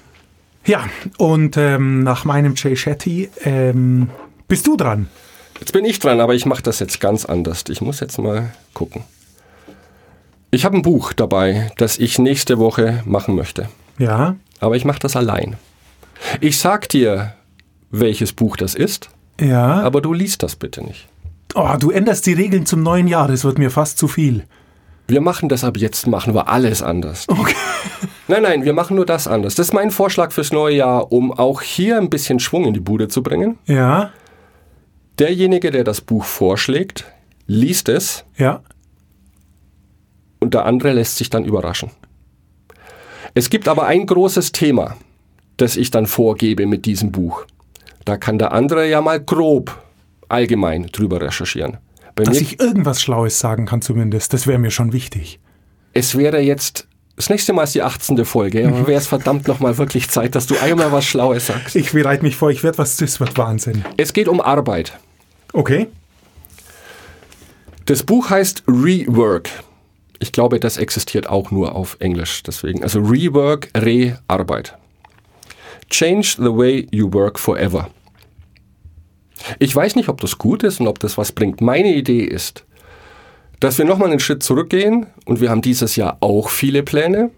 Ja, 0.67 0.85
und 1.17 1.57
ähm, 1.57 2.03
nach 2.03 2.25
meinem 2.25 2.53
Jay 2.55 2.75
Shetty 2.75 3.29
ähm, 3.43 4.09
bist 4.47 4.67
du 4.67 4.75
dran. 4.77 5.07
Jetzt 5.59 5.71
bin 5.73 5.85
ich 5.85 5.97
dran, 5.99 6.19
aber 6.19 6.35
ich 6.35 6.45
mache 6.45 6.61
das 6.61 6.79
jetzt 6.79 6.99
ganz 6.99 7.25
anders. 7.25 7.63
Ich 7.69 7.81
muss 7.81 7.99
jetzt 7.99 8.17
mal 8.19 8.51
gucken. 8.73 9.03
Ich 10.51 10.65
habe 10.65 10.75
ein 10.77 10.81
Buch 10.81 11.13
dabei, 11.13 11.71
das 11.77 11.97
ich 11.97 12.19
nächste 12.19 12.57
Woche 12.59 13.01
machen 13.05 13.35
möchte. 13.35 13.69
Ja, 13.97 14.35
Aber 14.59 14.75
ich 14.75 14.85
mache 14.85 14.99
das 14.99 15.15
allein. 15.15 15.55
Ich 16.41 16.59
sag 16.59 16.87
dir, 16.89 17.33
welches 17.89 18.31
Buch 18.33 18.55
das 18.57 18.75
ist, 18.75 19.09
Ja. 19.41 19.81
aber 19.81 20.01
du 20.01 20.13
liest 20.13 20.43
das 20.43 20.55
bitte 20.55 20.83
nicht. 20.83 21.07
Oh, 21.55 21.73
du 21.79 21.89
änderst 21.91 22.25
die 22.27 22.33
Regeln 22.33 22.65
zum 22.65 22.83
neuen 22.83 23.07
Jahr, 23.07 23.27
das 23.27 23.43
wird 23.43 23.57
mir 23.57 23.71
fast 23.71 23.97
zu 23.97 24.07
viel. 24.07 24.43
Wir 25.07 25.21
machen 25.21 25.49
das 25.49 25.63
ab 25.63 25.77
jetzt, 25.77 26.05
machen 26.07 26.33
wir 26.35 26.47
alles 26.49 26.83
anders. 26.83 27.25
Okay. 27.27 27.55
Nein, 28.27 28.43
nein, 28.43 28.65
wir 28.65 28.73
machen 28.73 28.95
nur 28.95 29.05
das 29.05 29.27
anders. 29.27 29.55
Das 29.55 29.67
ist 29.67 29.73
mein 29.73 29.91
Vorschlag 29.91 30.31
fürs 30.31 30.51
neue 30.51 30.75
Jahr, 30.75 31.11
um 31.11 31.31
auch 31.31 31.61
hier 31.61 31.97
ein 31.97 32.09
bisschen 32.09 32.39
Schwung 32.39 32.65
in 32.65 32.73
die 32.73 32.79
Bude 32.79 33.07
zu 33.07 33.23
bringen. 33.23 33.57
Ja, 33.65 34.11
Derjenige, 35.19 35.71
der 35.71 35.83
das 35.83 36.01
Buch 36.01 36.25
vorschlägt, 36.25 37.05
liest 37.47 37.89
es 37.89 38.23
ja. 38.37 38.61
und 40.39 40.53
der 40.53 40.65
andere 40.65 40.93
lässt 40.93 41.17
sich 41.17 41.29
dann 41.29 41.43
überraschen. 41.43 41.89
Es 43.33 43.49
gibt 43.49 43.67
aber 43.67 43.87
ein 43.87 44.05
großes 44.05 44.51
Thema, 44.51 44.95
das 45.57 45.75
ich 45.75 45.89
dann 45.89 46.05
vorgebe 46.05 46.67
mit 46.67 46.85
diesem 46.85 47.11
Buch. 47.11 47.45
Da 48.05 48.17
kann 48.17 48.37
der 48.37 48.51
andere 48.51 48.87
ja 48.87 49.01
mal 49.01 49.19
grob 49.19 49.75
allgemein 50.29 50.87
drüber 50.87 51.19
recherchieren. 51.19 51.77
Bei 52.15 52.23
Dass 52.23 52.39
ich 52.39 52.59
irgendwas 52.59 53.01
Schlaues 53.01 53.39
sagen 53.39 53.65
kann 53.65 53.81
zumindest, 53.81 54.33
das 54.33 54.45
wäre 54.45 54.59
mir 54.59 54.71
schon 54.71 54.93
wichtig. 54.93 55.39
es 55.93 56.15
wäre 56.15 56.39
jetzt, 56.39 56.87
das 57.17 57.29
nächste 57.31 57.51
Mal 57.51 57.63
ist 57.63 57.73
die 57.73 57.81
18. 57.81 58.23
Folge, 58.25 58.67
aber 58.67 58.85
wäre 58.85 58.99
es 58.99 59.07
verdammt 59.07 59.47
nochmal 59.47 59.79
wirklich 59.79 60.07
Zeit, 60.07 60.35
dass 60.35 60.45
du 60.45 60.55
einmal 60.59 60.91
was 60.91 61.03
Schlaues 61.03 61.47
sagst. 61.47 61.75
Ich 61.75 61.91
bereite 61.91 62.23
mich 62.23 62.35
vor, 62.35 62.51
ich 62.51 62.63
werde 62.63 62.77
was, 62.77 62.95
das 62.97 63.19
wird 63.19 63.35
Wahnsinn. 63.39 63.83
Es 63.97 64.13
geht 64.13 64.27
um 64.27 64.39
Arbeit. 64.39 64.93
Okay. 65.51 65.87
Das 67.85 68.03
Buch 68.03 68.29
heißt 68.29 68.63
Rework. 68.67 69.49
Ich 70.19 70.31
glaube, 70.31 70.59
das 70.59 70.77
existiert 70.77 71.27
auch 71.27 71.49
nur 71.49 71.73
auf 71.73 71.97
Englisch. 71.99 72.43
Deswegen, 72.43 72.83
also 72.83 72.99
Rework, 72.99 73.69
Re-Arbeit. 73.75 74.77
Change 75.89 76.35
the 76.37 76.55
way 76.55 76.87
you 76.91 77.11
work 77.11 77.39
forever. 77.39 77.89
Ich 79.57 79.75
weiß 79.75 79.95
nicht, 79.95 80.09
ob 80.09 80.21
das 80.21 80.37
gut 80.37 80.61
ist 80.61 80.79
und 80.79 80.87
ob 80.87 80.99
das 80.99 81.17
was 81.17 81.31
bringt. 81.31 81.61
Meine 81.61 81.95
Idee 81.95 82.23
ist, 82.23 82.63
dass 83.59 83.77
wir 83.77 83.85
nochmal 83.85 84.09
einen 84.09 84.19
Schritt 84.19 84.43
zurückgehen 84.43 85.07
und 85.25 85.41
wir 85.41 85.49
haben 85.49 85.61
dieses 85.61 85.95
Jahr 85.95 86.17
auch 86.19 86.49
viele 86.49 86.83
Pläne. 86.83 87.31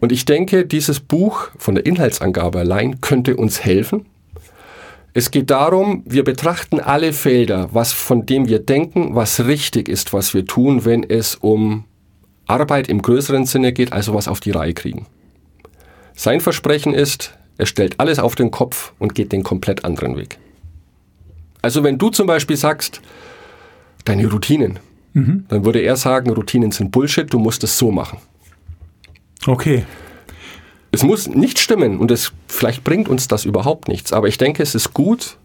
Und 0.00 0.12
ich 0.12 0.24
denke, 0.24 0.66
dieses 0.66 1.00
Buch 1.00 1.48
von 1.58 1.74
der 1.74 1.86
Inhaltsangabe 1.86 2.58
allein 2.58 3.00
könnte 3.00 3.36
uns 3.36 3.64
helfen. 3.64 4.06
Es 5.12 5.30
geht 5.30 5.50
darum, 5.50 6.02
wir 6.06 6.24
betrachten 6.24 6.80
alle 6.80 7.12
Felder, 7.12 7.68
was 7.72 7.92
von 7.92 8.26
dem 8.26 8.48
wir 8.48 8.58
denken, 8.58 9.14
was 9.14 9.46
richtig 9.46 9.88
ist, 9.88 10.12
was 10.12 10.34
wir 10.34 10.44
tun, 10.44 10.84
wenn 10.84 11.08
es 11.08 11.36
um 11.36 11.84
Arbeit 12.46 12.88
im 12.88 13.00
größeren 13.00 13.46
Sinne 13.46 13.72
geht, 13.72 13.92
also 13.92 14.12
was 14.12 14.28
auf 14.28 14.40
die 14.40 14.50
Reihe 14.50 14.74
kriegen. 14.74 15.06
Sein 16.14 16.40
Versprechen 16.40 16.94
ist, 16.94 17.38
er 17.58 17.66
stellt 17.66 18.00
alles 18.00 18.18
auf 18.18 18.34
den 18.34 18.50
Kopf 18.50 18.92
und 18.98 19.14
geht 19.14 19.32
den 19.32 19.44
komplett 19.44 19.84
anderen 19.84 20.16
Weg. 20.16 20.38
Also 21.62 21.82
wenn 21.84 21.96
du 21.98 22.10
zum 22.10 22.26
Beispiel 22.26 22.56
sagst, 22.56 23.00
deine 24.04 24.28
Routinen, 24.30 24.80
dann 25.14 25.64
würde 25.64 25.80
er 25.80 25.96
sagen, 25.96 26.30
Routinen 26.30 26.72
sind 26.72 26.90
Bullshit, 26.90 27.32
du 27.32 27.38
musst 27.38 27.62
es 27.62 27.78
so 27.78 27.92
machen. 27.92 28.18
Okay. 29.46 29.84
Es 30.90 31.02
muss 31.02 31.28
nicht 31.28 31.58
stimmen 31.58 31.98
und 31.98 32.10
es, 32.10 32.32
vielleicht 32.48 32.84
bringt 32.84 33.08
uns 33.08 33.28
das 33.28 33.44
überhaupt 33.44 33.88
nichts, 33.88 34.12
aber 34.12 34.28
ich 34.28 34.38
denke, 34.38 34.62
es 34.62 34.74
ist 34.74 34.92
gut, 34.92 35.36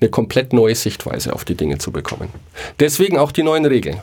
eine 0.00 0.10
komplett 0.10 0.52
neue 0.52 0.74
Sichtweise 0.74 1.32
auf 1.32 1.44
die 1.44 1.54
Dinge 1.54 1.78
zu 1.78 1.90
bekommen. 1.90 2.28
Deswegen 2.80 3.18
auch 3.18 3.32
die 3.32 3.42
neuen 3.42 3.64
Regeln. 3.64 4.00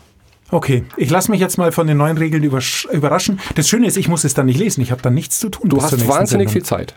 Okay, 0.49 0.83
ich 0.97 1.09
lasse 1.09 1.31
mich 1.31 1.39
jetzt 1.39 1.57
mal 1.57 1.71
von 1.71 1.87
den 1.87 1.97
neuen 1.97 2.17
Regeln 2.17 2.43
überraschen. 2.43 3.39
Das 3.55 3.67
Schöne 3.67 3.87
ist, 3.87 3.97
ich 3.97 4.07
muss 4.07 4.23
es 4.23 4.33
dann 4.33 4.45
nicht 4.45 4.59
lesen. 4.59 4.81
Ich 4.81 4.91
habe 4.91 5.01
dann 5.01 5.13
nichts 5.13 5.39
zu 5.39 5.49
tun. 5.49 5.69
Du 5.69 5.81
hast 5.81 5.91
wahnsinnig 6.07 6.49
Sendung. 6.49 6.49
viel 6.49 6.63
Zeit. 6.63 6.95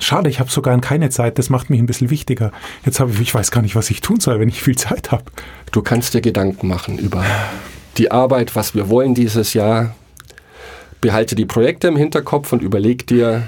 Schade, 0.00 0.30
ich 0.30 0.40
habe 0.40 0.50
sogar 0.50 0.78
keine 0.80 1.10
Zeit. 1.10 1.38
Das 1.38 1.50
macht 1.50 1.70
mich 1.70 1.80
ein 1.80 1.86
bisschen 1.86 2.10
wichtiger. 2.10 2.52
Jetzt 2.84 3.00
habe 3.00 3.10
ich, 3.12 3.20
ich 3.20 3.34
weiß 3.34 3.50
gar 3.50 3.62
nicht, 3.62 3.76
was 3.76 3.90
ich 3.90 4.00
tun 4.00 4.20
soll, 4.20 4.40
wenn 4.40 4.48
ich 4.48 4.62
viel 4.62 4.76
Zeit 4.76 5.10
habe. 5.10 5.24
Du 5.72 5.82
kannst 5.82 6.14
dir 6.14 6.20
Gedanken 6.20 6.68
machen 6.68 6.98
über 6.98 7.24
die 7.96 8.10
Arbeit, 8.10 8.54
was 8.56 8.74
wir 8.74 8.88
wollen 8.88 9.14
dieses 9.14 9.54
Jahr. 9.54 9.94
Behalte 11.00 11.34
die 11.36 11.46
Projekte 11.46 11.88
im 11.88 11.96
Hinterkopf 11.96 12.52
und 12.52 12.62
überleg 12.62 13.06
dir, 13.06 13.44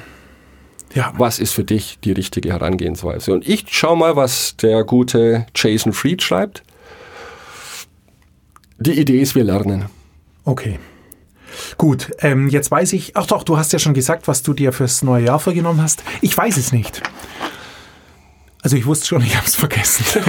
Ja, 0.94 1.12
was 1.16 1.38
ist 1.38 1.52
für 1.52 1.64
dich 1.64 1.98
die 2.04 2.12
richtige 2.12 2.50
Herangehensweise. 2.50 3.32
Und 3.32 3.48
ich 3.48 3.64
schau 3.68 3.96
mal, 3.96 4.16
was 4.16 4.56
der 4.56 4.84
gute 4.84 5.46
Jason 5.54 5.92
Fried 5.92 6.22
schreibt. 6.22 6.62
Die 8.78 8.98
Idee 8.98 9.20
ist, 9.20 9.34
wir 9.34 9.44
lernen. 9.44 9.86
okay. 10.44 10.78
Gut, 11.78 12.10
ähm, 12.20 12.48
jetzt 12.48 12.70
weiß 12.70 12.92
ich. 12.92 13.16
Ach 13.16 13.26
doch, 13.26 13.42
du 13.42 13.56
hast 13.56 13.72
ja 13.72 13.78
schon 13.78 13.94
gesagt, 13.94 14.28
was 14.28 14.42
du 14.42 14.52
dir 14.54 14.72
fürs 14.72 15.02
neue 15.02 15.24
Jahr 15.26 15.38
vorgenommen 15.38 15.82
hast. 15.82 16.02
Ich 16.20 16.36
weiß 16.36 16.56
es 16.56 16.72
nicht. 16.72 17.02
Also 18.62 18.76
ich 18.76 18.86
wusste 18.86 19.06
schon, 19.06 19.22
ich 19.22 19.36
habe 19.36 19.46
es 19.46 19.54
vergessen. 19.56 20.04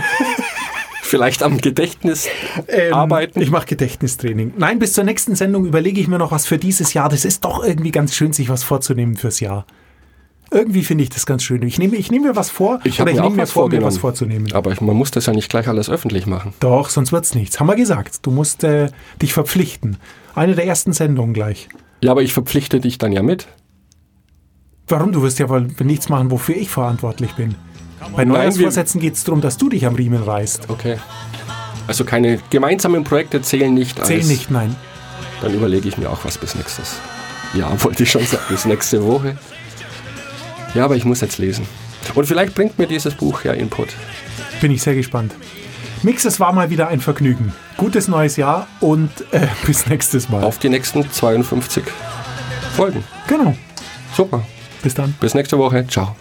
Vielleicht 1.02 1.44
am 1.44 1.58
Gedächtnis 1.58 2.28
Ähm, 2.70 2.94
arbeiten. 2.94 3.42
Ich 3.42 3.52
mache 3.52 3.66
Gedächtnistraining. 3.66 4.54
Nein, 4.58 4.80
bis 4.80 4.94
zur 4.94 5.04
nächsten 5.04 5.36
Sendung 5.36 5.66
überlege 5.66 6.00
ich 6.00 6.08
mir 6.08 6.18
noch 6.18 6.32
was 6.32 6.46
für 6.46 6.58
dieses 6.58 6.94
Jahr. 6.94 7.10
Das 7.10 7.26
ist 7.26 7.44
doch 7.44 7.62
irgendwie 7.64 7.92
ganz 7.92 8.16
schön, 8.16 8.32
sich 8.32 8.48
was 8.48 8.64
vorzunehmen 8.64 9.18
fürs 9.18 9.42
Jahr. 9.42 9.66
Irgendwie 10.54 10.84
finde 10.84 11.06
ich 11.06 11.10
das 11.10 11.26
ganz 11.26 11.44
schön. 11.44 11.62
Ich 11.62 11.80
nehme, 11.80 11.96
ich 11.96 12.12
nehme 12.12 12.30
mir 12.30 12.36
was 12.36 12.50
vor 12.50 12.82
Ich 12.84 13.02
oder 13.02 13.12
ich 13.12 13.18
nehme 13.18 13.38
mir 13.38 13.44
was 13.44 13.52
vor, 13.52 13.70
mir 13.70 13.82
was 13.82 13.98
vorzunehmen. 13.98 14.52
Aber 14.52 14.72
ich, 14.74 14.82
man 14.82 14.98
muss 14.98 15.10
das 15.10 15.26
ja 15.26 15.34
nicht 15.34 15.50
gleich 15.50 15.70
alles 15.70 15.90
öffentlich 15.90 16.26
machen. 16.26 16.54
Doch, 16.60 16.90
sonst 16.90 17.14
wird's 17.14 17.34
nichts. 17.36 17.62
Haben 17.62 17.68
wir 17.68 17.76
gesagt. 17.76 18.26
Du 18.26 18.32
musst 18.32 18.66
äh, 18.66 18.90
dich 19.22 19.32
verpflichten. 19.32 19.96
Eine 20.36 20.56
der 20.56 20.66
ersten 20.66 20.92
Sendungen 20.92 21.34
gleich. 21.34 21.70
Ja, 22.02 22.12
aber 22.12 22.22
ich 22.22 22.34
verpflichte 22.34 22.82
dich 22.82 22.98
dann 22.98 23.14
ja 23.14 23.24
mit. 23.24 23.48
Warum? 24.90 25.14
Du 25.14 25.22
wirst 25.22 25.40
ja 25.40 25.48
wohl 25.48 25.68
nichts 25.80 26.10
machen, 26.10 26.32
wofür 26.32 26.58
ich 26.58 26.70
verantwortlich 26.70 27.32
bin. 27.36 27.56
Bei 28.14 28.26
Neujahrsvorsätzen 28.26 29.00
geht 29.00 29.14
es 29.14 29.24
darum, 29.24 29.40
dass 29.40 29.58
du 29.58 29.70
dich 29.70 29.86
am 29.86 29.96
Riemen 29.96 30.22
reißt. 30.22 30.70
Okay. 30.70 30.98
Also 31.88 32.04
keine 32.04 32.40
gemeinsamen 32.50 33.06
Projekte 33.06 33.42
zählen 33.42 33.74
nicht 33.74 34.02
als... 34.02 34.28
nicht, 34.28 34.52
nein. 34.52 34.76
Dann 35.42 35.54
überlege 35.54 35.88
ich 35.88 35.98
mir 35.98 36.10
auch 36.10 36.26
was 36.26 36.38
bis 36.38 36.56
nächstes. 36.56 37.00
Ja, 37.54 37.72
wollte 37.84 38.04
ich 38.04 38.12
schon 38.12 38.26
sagen, 38.26 38.44
bis 38.50 38.66
nächste 38.66 39.06
Woche. 39.06 39.38
Ja, 40.74 40.86
aber 40.86 40.96
ich 40.96 41.06
muss 41.06 41.22
jetzt 41.22 41.38
lesen. 41.38 41.66
Und 42.16 42.26
vielleicht 42.26 42.56
bringt 42.56 42.80
mir 42.80 42.88
dieses 42.88 43.14
Buch 43.14 43.44
ja 43.44 43.54
Input. 43.54 43.90
Bin 44.62 44.72
ich 44.72 44.82
sehr 44.82 44.96
gespannt. 44.96 45.34
Mix, 46.04 46.26
es 46.26 46.40
war 46.40 46.52
mal 46.52 46.70
wieder 46.70 46.88
ein 46.88 47.00
Vergnügen. 47.00 47.54
Gutes 47.78 48.08
neues 48.08 48.38
Jahr 48.38 48.68
und 48.80 49.10
äh, 49.32 49.48
bis 49.66 49.88
nächstes 49.88 50.30
Mal. 50.30 50.44
Auf 50.44 50.58
die 50.60 50.70
nächsten 50.70 51.10
52 51.10 51.84
Folgen. 52.76 53.04
Genau. 53.28 53.56
Super. 54.16 54.46
Bis 54.82 54.96
dann. 54.96 55.14
Bis 55.20 55.34
nächste 55.36 55.58
Woche. 55.58 55.86
Ciao. 55.88 56.16